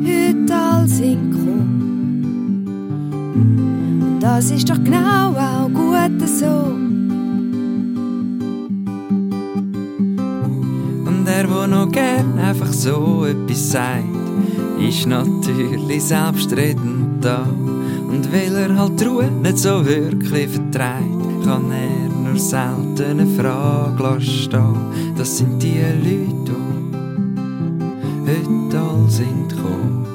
[0.02, 2.66] die heute all sind gekommen.
[4.02, 6.74] Und das ist doch genau auch gut so.
[11.06, 14.15] Und er, der noch gern einfach so etwas sagt,
[14.78, 17.46] ist natürlich selbstredend da.
[18.08, 24.20] Und weil er halt Ruhe nicht so wirklich vertreibt, kann er nur selten eine Frage
[24.20, 25.14] stehen.
[25.16, 26.52] Das sind die Leute,
[28.24, 30.06] die heute all sind gekommen.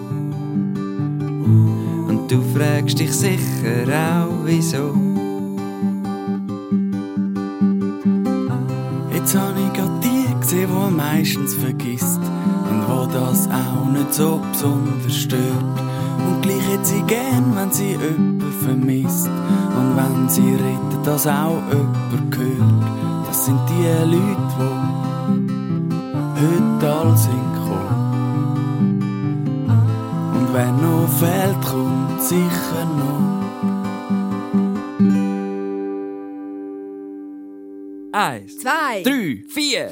[2.07, 4.95] Und du fragst dich sicher auch, wieso.
[9.13, 12.20] Jetzt habe ich gerade die gesehen, die meistens vergisst
[12.71, 15.77] und wo das auch nicht so besonders stört.
[16.27, 19.27] Und gleich hätte sie gern, wenn sie jemanden vermisst.
[19.27, 23.27] Und wenn sie redet, dass auch jemand hört.
[23.27, 23.83] Das sind die
[24.15, 24.69] Leute,
[26.35, 28.01] die heute all sind gekommen.
[30.35, 33.31] Und wer noch fehlt, kommt sicher noch.
[38.13, 39.91] Eins, zwei, drei, vier.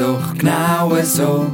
[0.00, 1.46] Doch genau so.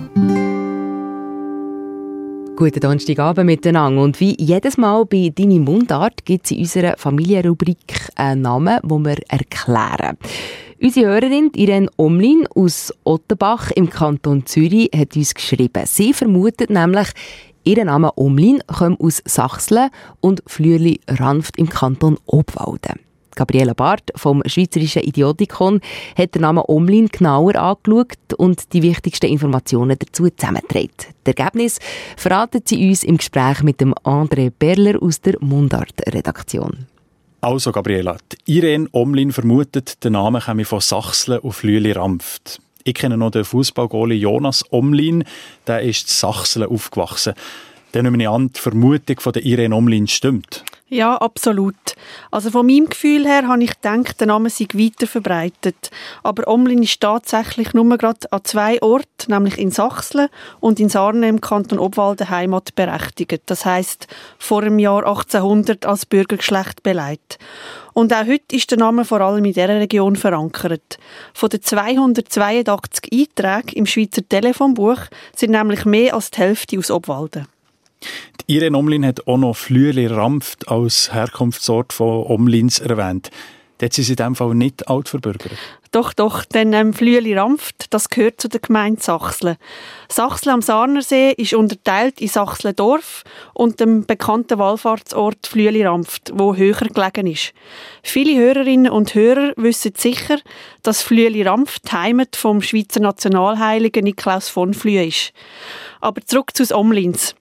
[2.55, 4.03] Guten Donnerstagabend miteinander.
[4.03, 9.05] Und wie jedes Mal bei «Deine Mundart» gibt es in unserer Familienrubrik einen Namen, den
[9.05, 10.17] wir erklären.
[10.81, 15.83] Unsere Hörerin Irene Omlin aus Ottenbach im Kanton Zürich hat uns geschrieben.
[15.85, 17.09] Sie vermutet nämlich,
[17.65, 19.91] ihr Name Omlin kommt aus Sachsen
[20.21, 23.01] und Flürli Ranft im Kanton Obwalden.
[23.37, 25.81] Gabriela Barth vom Schweizerischen Idiotikon
[26.17, 30.91] hat den Namen Omlin genauer angeschaut und die wichtigsten Informationen dazu zusammengetragen.
[31.23, 31.79] Das Ergebnis
[32.17, 36.87] verraten sie uns im Gespräch mit dem André Berler aus der Mundart-Redaktion.
[37.43, 38.17] Also, Gabriela,
[38.47, 42.61] Irene Omlin vermutet, der Name komme von Sachsle auf Lüli Rampft.
[42.83, 45.25] Ich kenne noch den Fußballgoalie Jonas Omlin,
[45.67, 47.35] der ist in Sachsle aufgewachsen.
[47.93, 50.65] Dann nehme ich an, die Vermutung von der Irene Omlin stimmt.
[50.89, 51.75] Ja, absolut.
[52.31, 55.91] Also von meinem Gefühl her habe ich gedacht, der Name sei weiter verbreitet.
[56.23, 60.29] Aber Omlin ist tatsächlich nur gerade an zwei Orten, nämlich in Sachsen
[60.61, 63.43] und in Sarne im Kanton Obwalden Heimat berechtigt.
[63.47, 64.07] Das heißt
[64.39, 67.41] vor dem Jahr 1800 als Bürgergeschlecht beleidigt.
[67.93, 70.99] Und auch heute ist der Name vor allem in dieser Region verankert.
[71.35, 75.01] Von den 282 Einträgen im Schweizer Telefonbuch
[75.35, 77.49] sind nämlich mehr als die Hälfte aus Obwalden.
[78.49, 83.31] Die Irene Omlin hat auch noch Flüeli Rampft als Herkunftsort von Omlins erwähnt.
[83.79, 85.53] Dort sind sie in diesem Fall nicht altverbürgert.
[85.93, 89.59] Doch, doch, denn ähm, Flüeli Rampft, das gehört zu der Gemeinde Sachsle.
[90.09, 96.75] Sachsle am Sarnersee ist unterteilt in Sachsle-Dorf und dem bekannten Wallfahrtsort Flüeli Rampft, wo höher
[96.75, 97.53] gelegen ist.
[98.03, 100.39] Viele Hörerinnen und Hörer wissen sicher,
[100.83, 105.33] dass Flüeli Rampft Heimat vom Schweizer Nationalheiligen Niklaus von Flüe ist.
[106.01, 107.35] Aber zurück zu Omlins.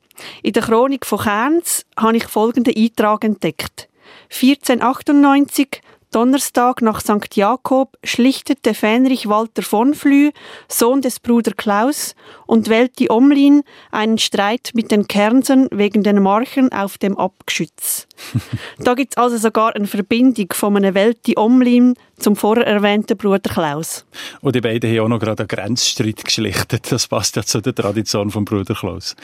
[0.43, 3.89] In der Chronik von Kerns habe ich folgenden Eintrag entdeckt.
[4.31, 5.81] 1498
[6.15, 7.35] Donnerstag nach St.
[7.35, 10.31] Jakob schlichtete Fähnrich Walter von Flü,
[10.69, 12.15] Sohn des Bruder Klaus,
[12.47, 18.07] und wählte Omlin einen Streit mit den Kernsen wegen den Marchen auf dem Abgeschütz.
[18.79, 23.51] da gibt es also sogar eine Verbindung von einem Welti Omlin zum vorher erwähnten Bruder
[23.51, 24.05] Klaus.
[24.39, 26.93] Und die beiden haben auch noch gerade einen Grenzstreit geschlichtet.
[26.93, 29.17] Das passt ja zu der Tradition vom Bruder Klaus.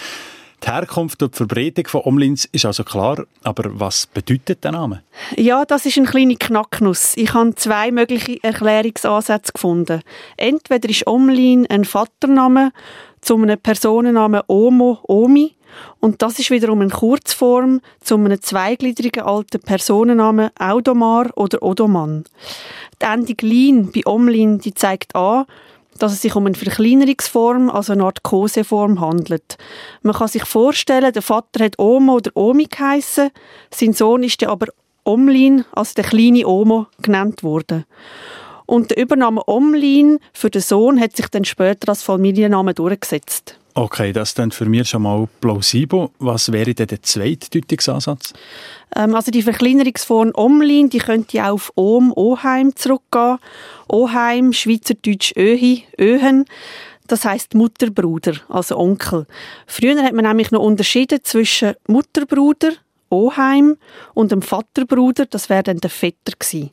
[0.63, 5.01] Die Herkunft und die Verbreitung von Omlins ist also klar, aber was bedeutet der Name?
[5.35, 7.17] Ja, das ist eine kleine Knacknuss.
[7.17, 10.01] Ich habe zwei mögliche Erklärungsansätze gefunden.
[10.37, 12.71] Entweder ist Omlin ein Vatername
[13.21, 15.55] zu einem Personennamen Omo, Omi,
[15.99, 22.25] und das ist wiederum eine Kurzform zu einem zweigliedrigen alten Personennamen Audomar oder Odoman.
[23.01, 25.45] Die Endung Lin bei Omlin die zeigt an,
[26.01, 29.57] dass es sich um eine Verkleinerungsform, also eine Art Koseform handelt.
[30.01, 33.29] Man kann sich vorstellen, der Vater hat Omo oder Omi geheissen,
[33.73, 34.67] sein Sohn ist aber
[35.03, 37.85] Omlin, also der kleine Omo, genannt worden.
[38.65, 43.59] Und der Übernahme Omlin für den Sohn hat sich dann später als Familienname durchgesetzt.
[43.73, 46.09] Okay, das ist für mich schon mal plausibel.
[46.19, 48.33] Was wäre denn der zweite Deutungsansatz?
[48.95, 53.37] Ähm, also die Verkleinerungsform Omlin, die könnte ja auf Ohm, Oheim zurückgehen.
[53.87, 56.45] Oheim, Schweizerdeutsch Öhi, Öhen.
[57.07, 59.25] Das heißt Mutterbruder, also Onkel.
[59.67, 62.71] Früher hat man nämlich noch unterschieden zwischen Mutterbruder,
[63.09, 63.77] Oheim
[64.13, 66.71] und dem Vaterbruder, das wäre dann der Vetter gewesen.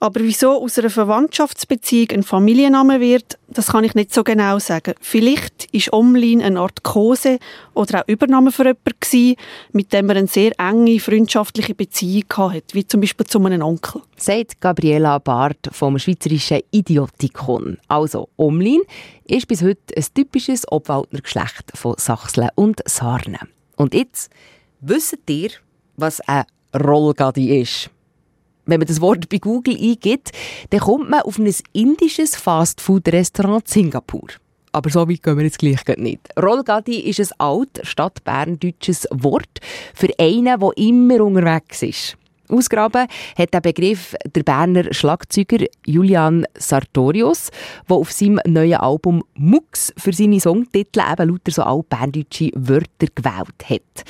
[0.00, 4.94] Aber wieso aus einer Verwandtschaftsbeziehung ein Familienname wird, das kann ich nicht so genau sagen.
[5.00, 7.38] Vielleicht ist Omlin eine Art Kose
[7.74, 9.36] oder auch Übernahme für jemanden
[9.72, 14.02] mit dem er eine sehr enge freundschaftliche Beziehung hatte, wie zum Beispiel zu einem Onkel.
[14.16, 17.78] Sagt Gabriela Barth vom Schweizerischen Idiotikon.
[17.88, 18.82] Also, Omlin
[19.24, 23.48] ist bis heute ein typisches Obwaldner Geschlecht von Sachsen und Sarnen.
[23.76, 24.30] Und jetzt
[24.80, 25.50] wisst ihr,
[25.96, 26.44] was ein
[26.74, 27.90] Rollgadi ist
[28.66, 30.32] wenn man das Wort bei Google eingibt,
[30.70, 34.28] dann kommt man auf ein indisches Fastfood-Restaurant Singapur.
[34.72, 36.28] Aber so weit gehen wir jetzt gleich nicht.
[36.38, 39.60] Rollgadi ist ein alt stadtberndeutsches Wort
[39.94, 42.18] für einen, der immer unterwegs ist.
[42.48, 43.06] Ausgraben
[43.36, 47.50] hat der Begriff der Berner Schlagzeuger Julian Sartorius,
[47.88, 53.68] der auf seinem neuen Album Mux für seine Songtitel eben lauter so altberndeutsche Wörter gewählt
[53.68, 54.04] hat.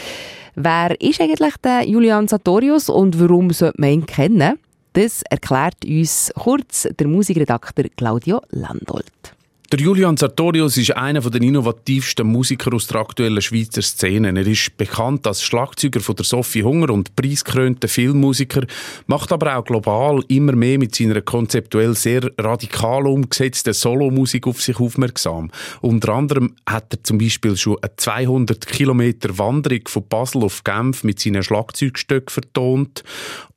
[0.58, 4.58] Wer ist eigentlich der Julian Sartorius und warum sollte man ihn kennen?
[4.94, 9.35] Das erklärt uns kurz der Musikredakteur Claudio Landolt.
[9.72, 14.28] Der Julian Sartorius ist einer der innovativsten Musiker aus der aktuellen Schweizer Szene.
[14.28, 18.64] Er ist bekannt als Schlagzeuger von der Sophie Hunger und preisgekrönter Filmmusiker,
[19.08, 24.78] macht aber auch global immer mehr mit seiner konzeptuell sehr radikal umgesetzten Solomusik auf sich
[24.78, 25.50] aufmerksam.
[25.80, 31.02] Unter anderem hat er zum Beispiel schon eine 200 Kilometer Wanderung von Basel auf Genf
[31.02, 33.02] mit seinen Schlagzeugstöcken vertont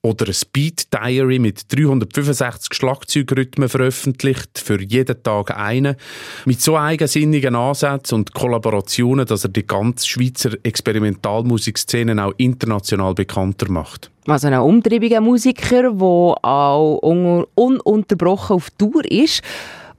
[0.02, 5.98] oder ein Speed Diary mit 365 Schlagzeugrhythmen veröffentlicht, für jeden Tag einen,
[6.46, 13.70] mit so eigensinnigen Ansätzen und Kollaborationen, dass er die ganze Schweizer Experimentalmusikszene auch international bekannter
[13.72, 14.12] macht.
[14.28, 19.42] Also ein umtriebiger Musiker, der auch un ununterbrochen auf Tour ist.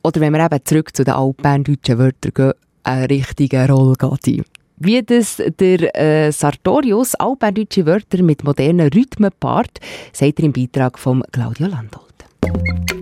[0.03, 2.53] Oder wenn wir eben zurück zu den altberndeutschen Wörtern gehen,
[2.84, 4.42] ein richtiger Rollgatti.
[4.82, 9.78] Wie das der äh, Sartorius alberdeutsche Wörter mit modernen Rhythmen paart,
[10.12, 12.99] sagt er im Beitrag von Claudio Landolt.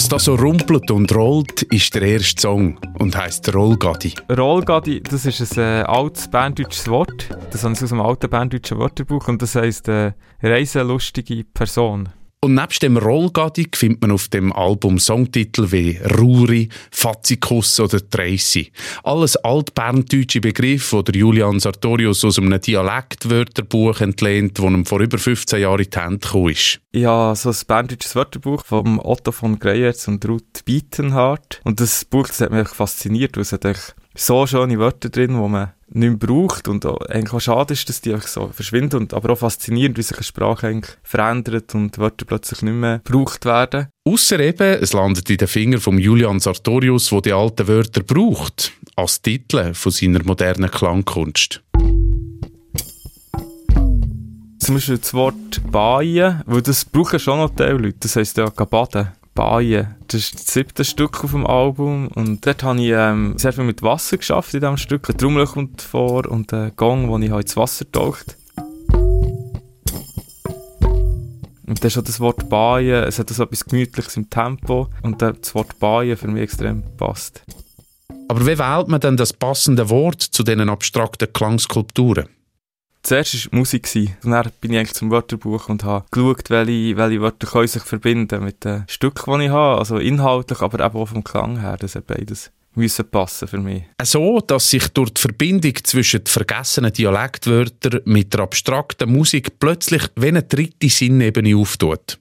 [0.00, 4.14] Was da so rumpelt und rollt, ist der erste Song und heisst Rollgadi.
[4.34, 7.28] Rollgadi, das ist ein äh, altes berndeutsches Wort.
[7.50, 12.08] Das haben sie aus einem alten berndeutschen Wörterbuch und das heisst äh, reiselustige Person.
[12.42, 18.72] Und nebst dem Rollgadi findet man auf dem Album Songtitel wie Ruri, Fazikus oder Tracy.
[19.04, 25.60] Alles altberndeutsche Begriffe, die Julian Sartorius aus einem Dialektwörterbuch entlehnt, das ihm vor über 15
[25.60, 26.80] Jahren in die Hände gekommen ist.
[26.92, 31.60] Ja, so ein berndeutsches Wörterbuch von Otto von Greyerz und Ruth Bietenhardt.
[31.64, 33.66] Und das Buch das hat mich fasziniert, weil es hat
[34.14, 37.88] so schöne Wörter drin, die man nicht mehr braucht und auch eigentlich auch schade ist,
[37.88, 41.74] dass die einfach so verschwinden und aber auch faszinierend, wie sich eine Sprache eigentlich verändert
[41.74, 43.88] und Wörter plötzlich nicht mehr gebraucht werden.
[44.04, 48.72] Ausser eben, es landet in den Fingern von Julian Sartorius, wo die alten Wörter braucht,
[48.96, 51.62] als Titel von seiner modernen Klangkunst.
[54.60, 59.08] Zum Beispiel das Wort «baien», weil das brauchen schon noch Leute, das heisst ja «baden».
[59.34, 59.94] Baien.
[60.08, 63.64] Das ist das siebte Stück auf dem Album und dort habe ich ähm, sehr viel
[63.64, 65.08] mit Wasser geschafft in diesem Stück.
[65.08, 68.36] Ein Trommel kommt vor und ein Gong, wo ich halt ins Wasser taucht.
[71.66, 75.54] Und ist auch das Wort Baien, es hat so etwas Gemütliches im Tempo und das
[75.54, 77.42] Wort Baien für mich extrem passt.
[78.28, 82.28] Aber wie wählt man denn das passende Wort zu diesen abstrakten Klangskulpturen?
[83.02, 83.88] Zuerst war Musik.
[84.24, 87.82] Und dann bin ich eigentlich zum Wörterbuch und habe geschaut, welche, welche Wörter können sich
[87.82, 89.78] verbinden mit den Stücken, die ich habe.
[89.78, 91.76] Also inhaltlich, aber eben auch vom Klang her.
[91.78, 93.84] Das beides müssen passen für mich.
[94.02, 100.02] So, dass sich durch die Verbindung zwischen den vergessenen Dialektwörtern mit der abstrakten Musik plötzlich
[100.16, 102.18] wie eine dritte Sinnebene auftut.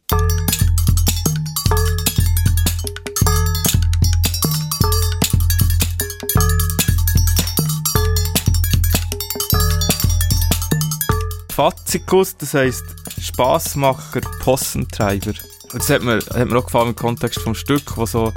[11.59, 12.85] Fazikus, das heisst
[13.21, 15.33] Spassmacher, Possentreiber.
[15.73, 18.31] Das hat mir, hat mir auch gefallen im Kontext vom Stück, wo so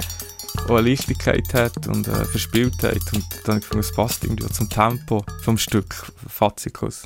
[0.67, 2.99] auch eine Leichtigkeit hat und eine Verspieltheit.
[3.13, 7.03] Und dann finde ich, es passt irgendwie zum Tempo vom Stück Fazikus.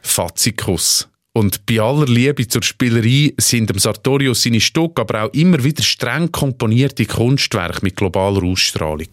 [0.00, 1.06] Fazikus.
[1.34, 5.82] Und bei aller Liebe zur Spielerei sind dem Sartorius seine Stücke aber auch immer wieder
[5.82, 9.08] streng komponierte Kunstwerke mit globaler Ausstrahlung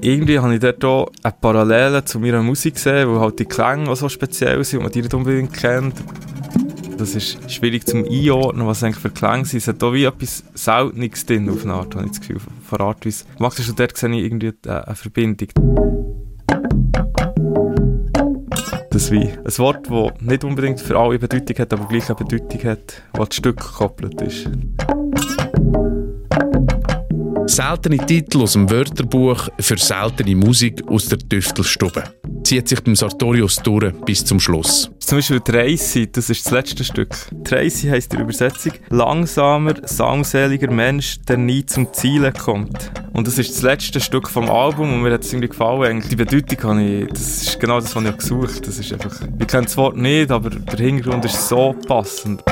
[0.00, 3.90] irgendwie habe ich dort auch eine Parallele zu meiner Musik gesehen, weil halt die Klänge
[3.90, 5.94] auch so speziell sind und man die nicht unbedingt kennt.
[6.96, 9.58] Das ist schwierig zum Einordnen, was eigentlich für Klänge sind.
[9.58, 12.80] Es hat auch wie etwas Seltenes drin auf eine Art, habe ich das Gefühl, von
[12.80, 13.58] Art, wie macht.
[13.58, 15.48] Und dort sehe ich irgendwie eine Verbindung.
[18.90, 22.62] Das wie ein Wort, das nicht unbedingt für alle Bedeutung hat, aber gleich eine Bedeutung
[22.64, 24.48] hat, was das Stück gekoppelt ist.
[27.50, 32.04] Seltene Titel aus dem Wörterbuch für seltene Musik aus der Tüftelstube.
[32.44, 34.88] Zieht sich beim Sartorius durch bis zum Schluss.
[35.00, 37.12] Zum Beispiel Tracy, das ist das letzte Stück.
[37.42, 42.92] Tracy heisst in der Übersetzung langsamer, sangseliger Mensch, der nie zum Ziel kommt.
[43.14, 46.04] Und das ist das letzte Stück vom Album und mir hat es irgendwie gefallen.
[46.08, 48.60] Die Bedeutung habe ich, das ist genau das, was ich gesucht habe.
[48.66, 52.44] Das ist einfach, ich kenne das Wort nicht, aber der Hintergrund ist so passend.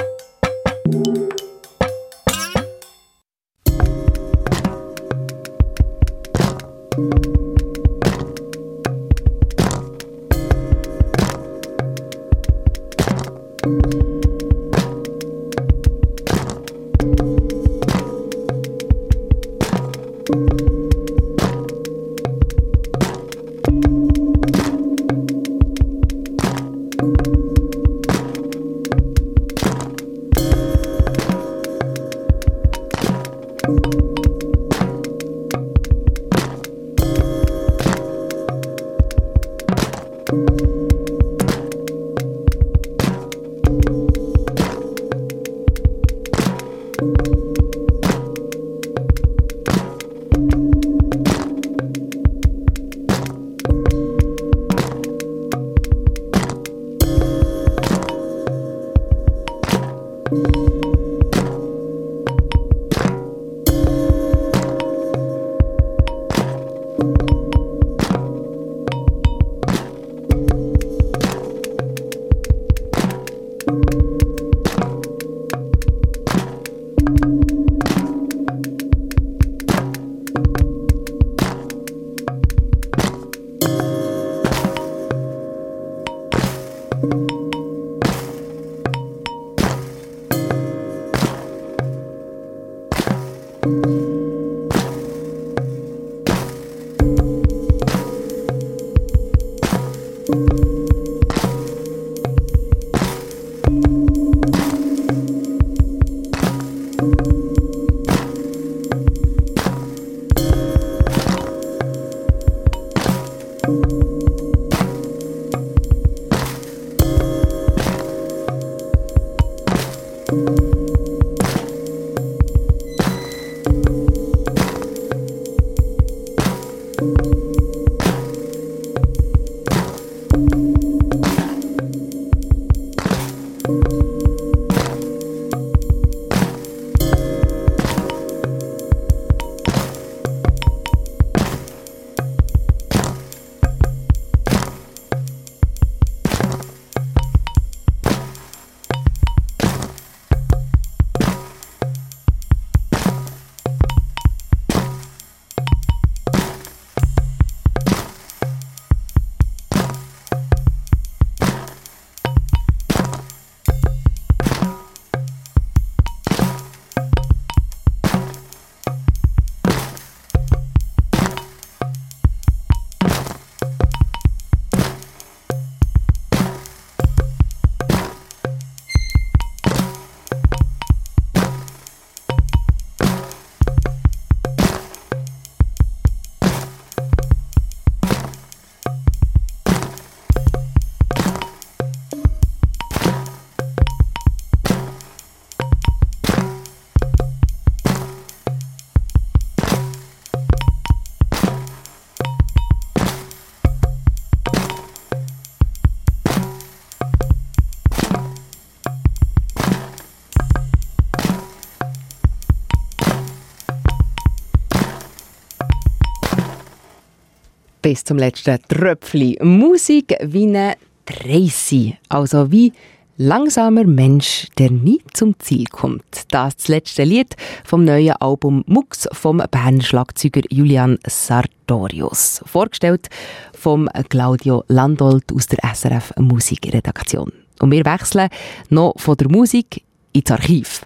[217.89, 220.75] Bis zum letzten Tröpfchen Musik wie eine
[221.07, 222.71] Tracy, also wie
[223.17, 226.05] langsamer Mensch, der nie zum Ziel kommt.
[226.31, 227.35] Das ist das letzte Lied
[227.65, 232.43] vom neuen Album Mux vom Berner Schlagzeuger Julian Sartorius.
[232.45, 233.09] Vorgestellt
[233.55, 237.33] vom Claudio Landolt aus der SRF Musikredaktion.
[237.61, 238.29] Und wir wechseln
[238.69, 239.83] noch von der Musik
[240.13, 240.83] ins Archiv.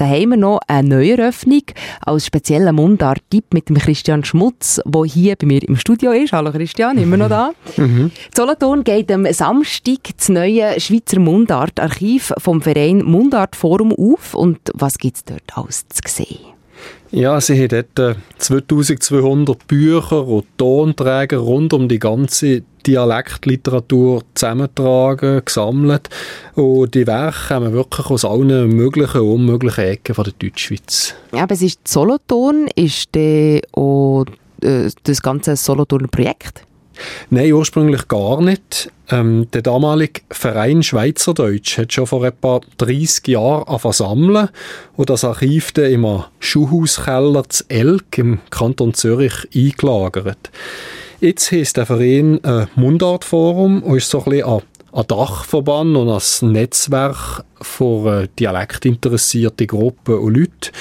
[0.00, 1.60] Da haben wir noch eine Neueröffnung
[2.00, 6.32] als spezieller Mundart-Tipp mit dem Christian Schmutz, der hier bei mir im Studio ist.
[6.32, 7.52] Hallo Christian, immer noch da.
[7.76, 8.10] Mhm.
[8.34, 14.34] Solothurn geht am Samstag das neue Schweizer Mundart-Archiv vom Verein Mundart Forum auf.
[14.34, 16.38] Und was gibt es dort alles zu sehen?
[17.10, 25.42] Ja, sie haben dort 2200 äh, Bücher und Tonträger rund um die ganze Dialektliteratur zusammentragen,
[25.44, 26.08] gesammelt.
[26.54, 31.14] Und die Werke kommen wirklich aus allen möglichen und unmöglichen Ecken von der Deutschschweiz.
[31.32, 34.24] Ja, aber es ist Solothurn, ist der auch
[34.62, 36.64] äh, das ganze Solothurner Projekt?
[37.30, 38.90] Nein, ursprünglich gar nicht.
[39.10, 44.48] Ähm, der damalige Verein Schweizerdeutsch hat schon vor etwa 30 Jahren angefangen sammeln
[44.96, 50.50] und das Archiv dann im Schuhhauskeller zu Elk im Kanton Zürich eingelagert.
[51.20, 54.62] Jetzt heisst der Verein äh, Mundartforum und ist so ein bisschen
[54.92, 60.72] ein, Dachverband und ein Netzwerk für äh, dialektinteressierte Gruppen und Leute.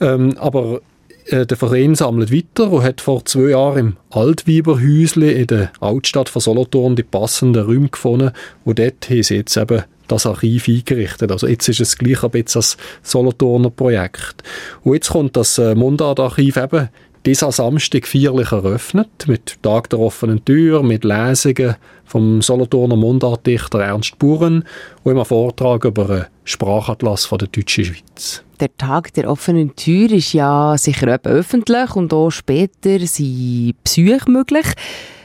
[0.00, 0.82] Ähm, aber
[1.26, 6.28] äh, der Verein sammelt weiter und hat vor zwei Jahren im Altweiberhäusli in der Altstadt
[6.28, 8.30] von Solothurn die passenden Räume gefunden
[8.64, 11.32] und dort haben sie jetzt eben das Archiv eingerichtet.
[11.32, 14.44] Also jetzt ist es gleich ein bisschen das Solothurner Projekt.
[14.84, 16.88] Und jetzt kommt das äh, Mundartarchiv eben
[17.24, 24.18] dieser Samstag feierlich eröffnet, mit Tag der offenen Tür, mit Lesungen vom Solothurner Mundartdichter Ernst
[24.18, 24.64] Buren
[25.04, 28.42] und einem Vortrag über einen Sprachatlas von der deutschen Schweiz.
[28.60, 34.66] Der Tag der offenen Tür ist ja sicher öffentlich und auch später sind Besuche möglich.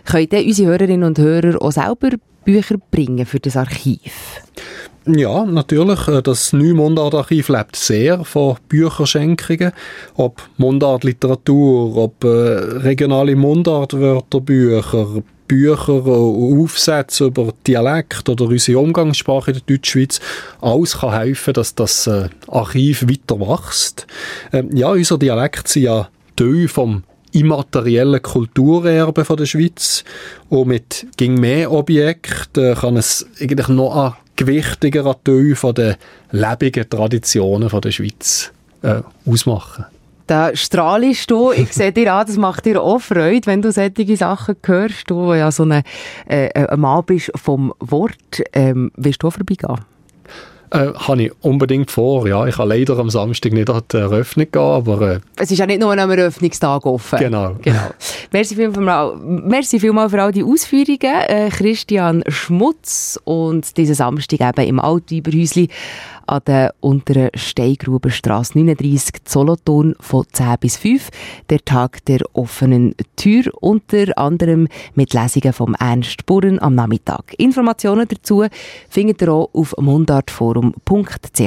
[0.06, 2.12] Können unsere Hörerinnen und Hörer auch selber
[2.45, 4.41] Bücher bringen für das Archiv?
[5.08, 6.08] Ja, natürlich.
[6.08, 9.72] Äh, das neue Mundartarchiv lebt sehr von Bücherschenkungen.
[10.16, 19.58] Ob Mundartliteratur, ob äh, regionale Mundartwörterbücher, Bücher und Aufsätze über Dialekt oder unsere Umgangssprache in
[19.58, 20.20] der Deutschschweiz.
[20.60, 24.08] Alles kann helfen, dass das äh, Archiv weiter wächst.
[24.51, 30.03] Ähm, ja, unser Dialekt sind ja Teil vom immateriellen Kulturerbe der Schweiz.
[30.49, 35.96] Und mit ging mehr Objekten kann es eigentlich noch ein gewichtigerer Teil den
[36.32, 39.86] lebenden Traditionen der Schweiz äh, ausmachen.
[40.28, 41.54] Da strahlst du.
[41.54, 45.10] Ich sehe dir an, das macht dir auch Freude, wenn du solche Sachen hörst.
[45.10, 45.84] Du ja so ein,
[46.28, 48.44] äh, ein Mann bist vom Wort.
[48.52, 49.80] Ähm, willst du auch vorbeigehen?
[50.70, 52.45] Äh, habe ich unbedingt vor, ja.
[52.45, 55.01] Ich kann leider am Samstag nicht an die Eröffnung gehen, aber...
[55.01, 57.20] Äh, es ist ja nicht nur am Eröffnungstag offen.
[57.20, 57.55] Genau.
[57.61, 57.89] genau.
[58.32, 60.99] merci, vielmals, merci vielmals für all die Ausführungen.
[61.01, 65.70] Äh, Christian Schmutz und diesen Samstag eben im Altweiberhäusli
[66.28, 71.10] an der unteren Steingrubenstrasse 39 Solothurn von 10 bis 5.
[71.50, 77.34] Der Tag der offenen Tür, unter anderem mit Lesungen vom Ernst Burren am Nachmittag.
[77.38, 78.46] Informationen dazu
[78.90, 81.40] findet ihr auch auf mundartforum.ch.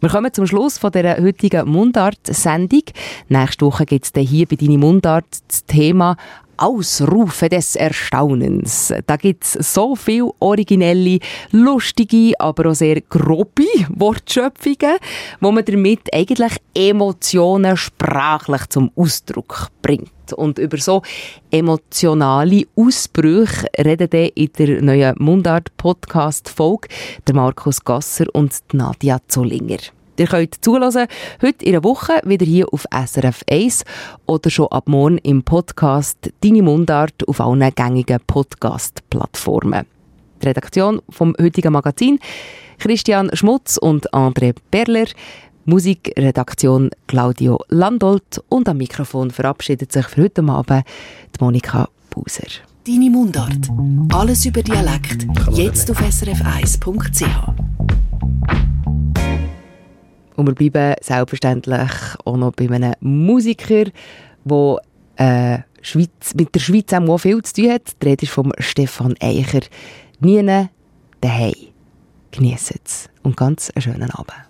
[0.00, 2.82] Wir kommen zum Schluss von der heutigen Mundart-Sendung.
[3.28, 6.16] Nächste Woche gibt es hier bei «Deine Mundart» das Thema
[6.58, 8.92] Ausrufe des Erstaunens.
[9.06, 11.20] Da gibt's so viel originelle,
[11.52, 14.98] lustige, aber auch sehr grobe Wortschöpfungen,
[15.40, 20.10] wo man damit eigentlich Emotionen sprachlich zum Ausdruck bringt.
[20.36, 21.02] Und über so
[21.50, 26.88] emotionale Ausbrüche reden dann in der neuen Mundart-Podcast-Folge
[27.26, 29.78] der Markus Gasser und Nadia Zollinger.
[30.18, 31.06] Ihr könnt zulassen,
[31.42, 33.84] heute in einer Woche wieder hier auf SRF 1
[34.26, 39.86] oder schon ab morgen im Podcast «Deine Mundart» auf allen gängigen Podcast-Plattformen.
[40.42, 42.18] Die Redaktion vom heutigen Magazin
[42.78, 45.06] Christian Schmutz und André Berler.
[45.66, 50.84] Musikredaktion Claudio Landolt und am Mikrofon verabschiedet sich für heute Abend
[51.36, 52.48] die Monika Buser.
[52.84, 53.68] Deine Mundart.
[54.12, 55.26] Alles über Dialekt.
[55.52, 57.54] Jetzt auf srf1.ch.
[60.38, 61.90] Und wir bleiben selbstverständlich
[62.24, 63.86] auch noch bei einem Musiker,
[64.44, 64.76] der
[65.16, 65.58] äh,
[66.34, 68.00] mit der Schweiz auch viel zu tun hat.
[68.00, 69.62] Die Rede ist von Stefan Eicher.
[70.20, 70.68] Nie
[71.20, 71.54] daheim.
[72.30, 74.47] Genießt es und ganz einen schönen Abend.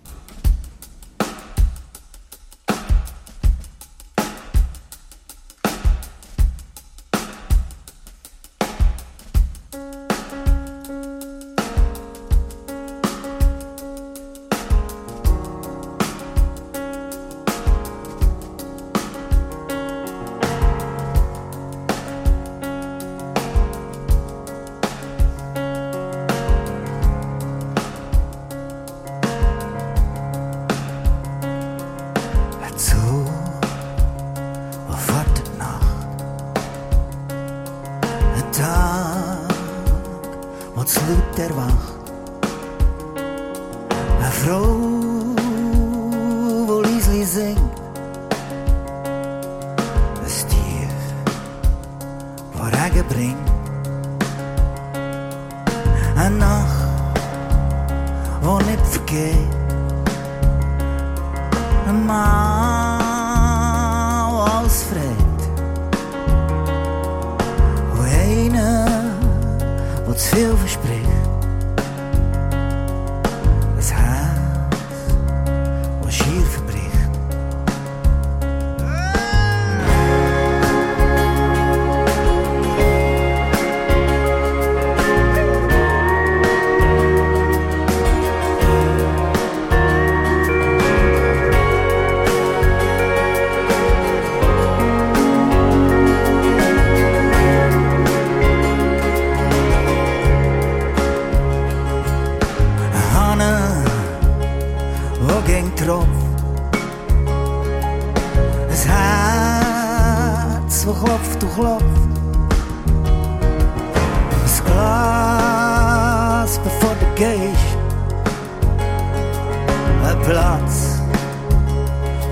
[120.29, 120.69] plac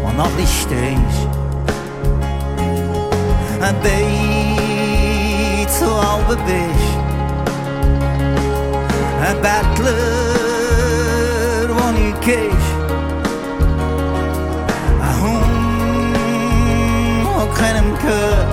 [0.04, 1.18] ma noch nicht ich.
[3.68, 6.88] A bay to all the bish
[9.30, 9.96] a battler
[11.86, 12.70] on you cage
[15.08, 16.16] a home
[17.42, 18.48] o keinem kör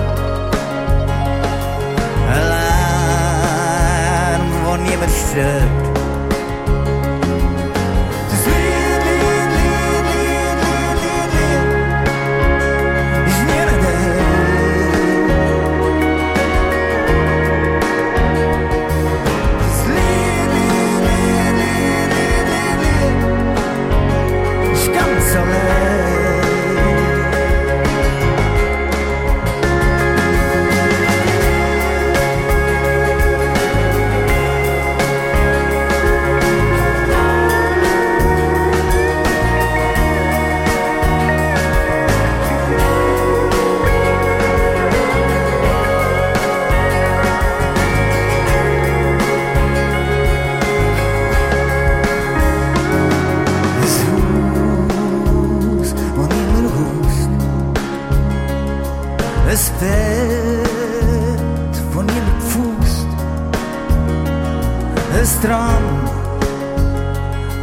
[65.45, 65.85] Traum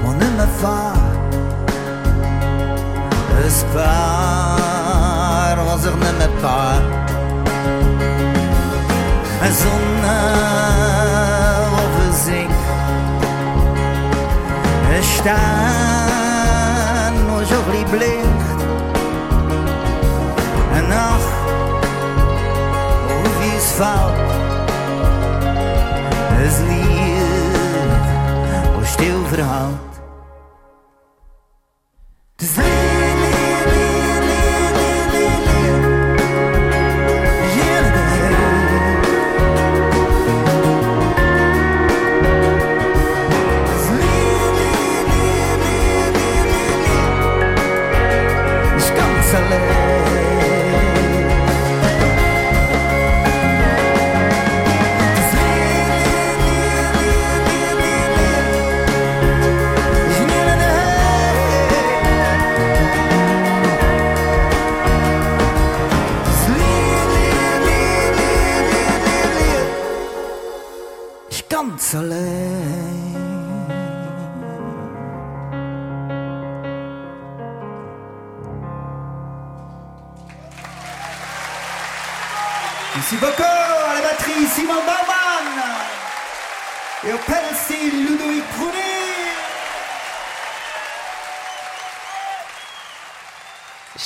[0.05, 0.95] Und immer fahr
[3.45, 6.81] Es war Was ich nimm ein paar
[9.41, 10.19] Eine Sonne
[11.73, 12.63] Wo wir singen.
[14.97, 15.82] Es Stein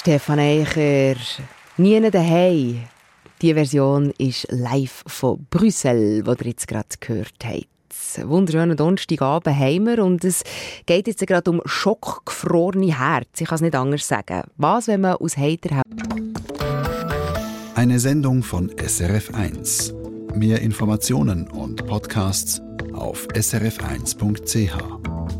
[0.06, 1.16] Stefan Eicher,
[1.78, 2.82] «Nie daheim».
[3.42, 7.66] Die Version ist live von Brüssel, die ihr jetzt gerade gehört habt.
[8.22, 10.44] Wunderschönen Donnerstagabend haben wir und es
[10.86, 13.40] geht jetzt gerade um schockgefrorene Herz.
[13.40, 14.44] Ich kann es nicht anders sagen.
[14.56, 15.82] Was, wenn man aus Heiterhausen...
[17.74, 20.36] Eine Sendung von SRF1.
[20.36, 25.35] Mehr Informationen und Podcasts auf srf1.ch.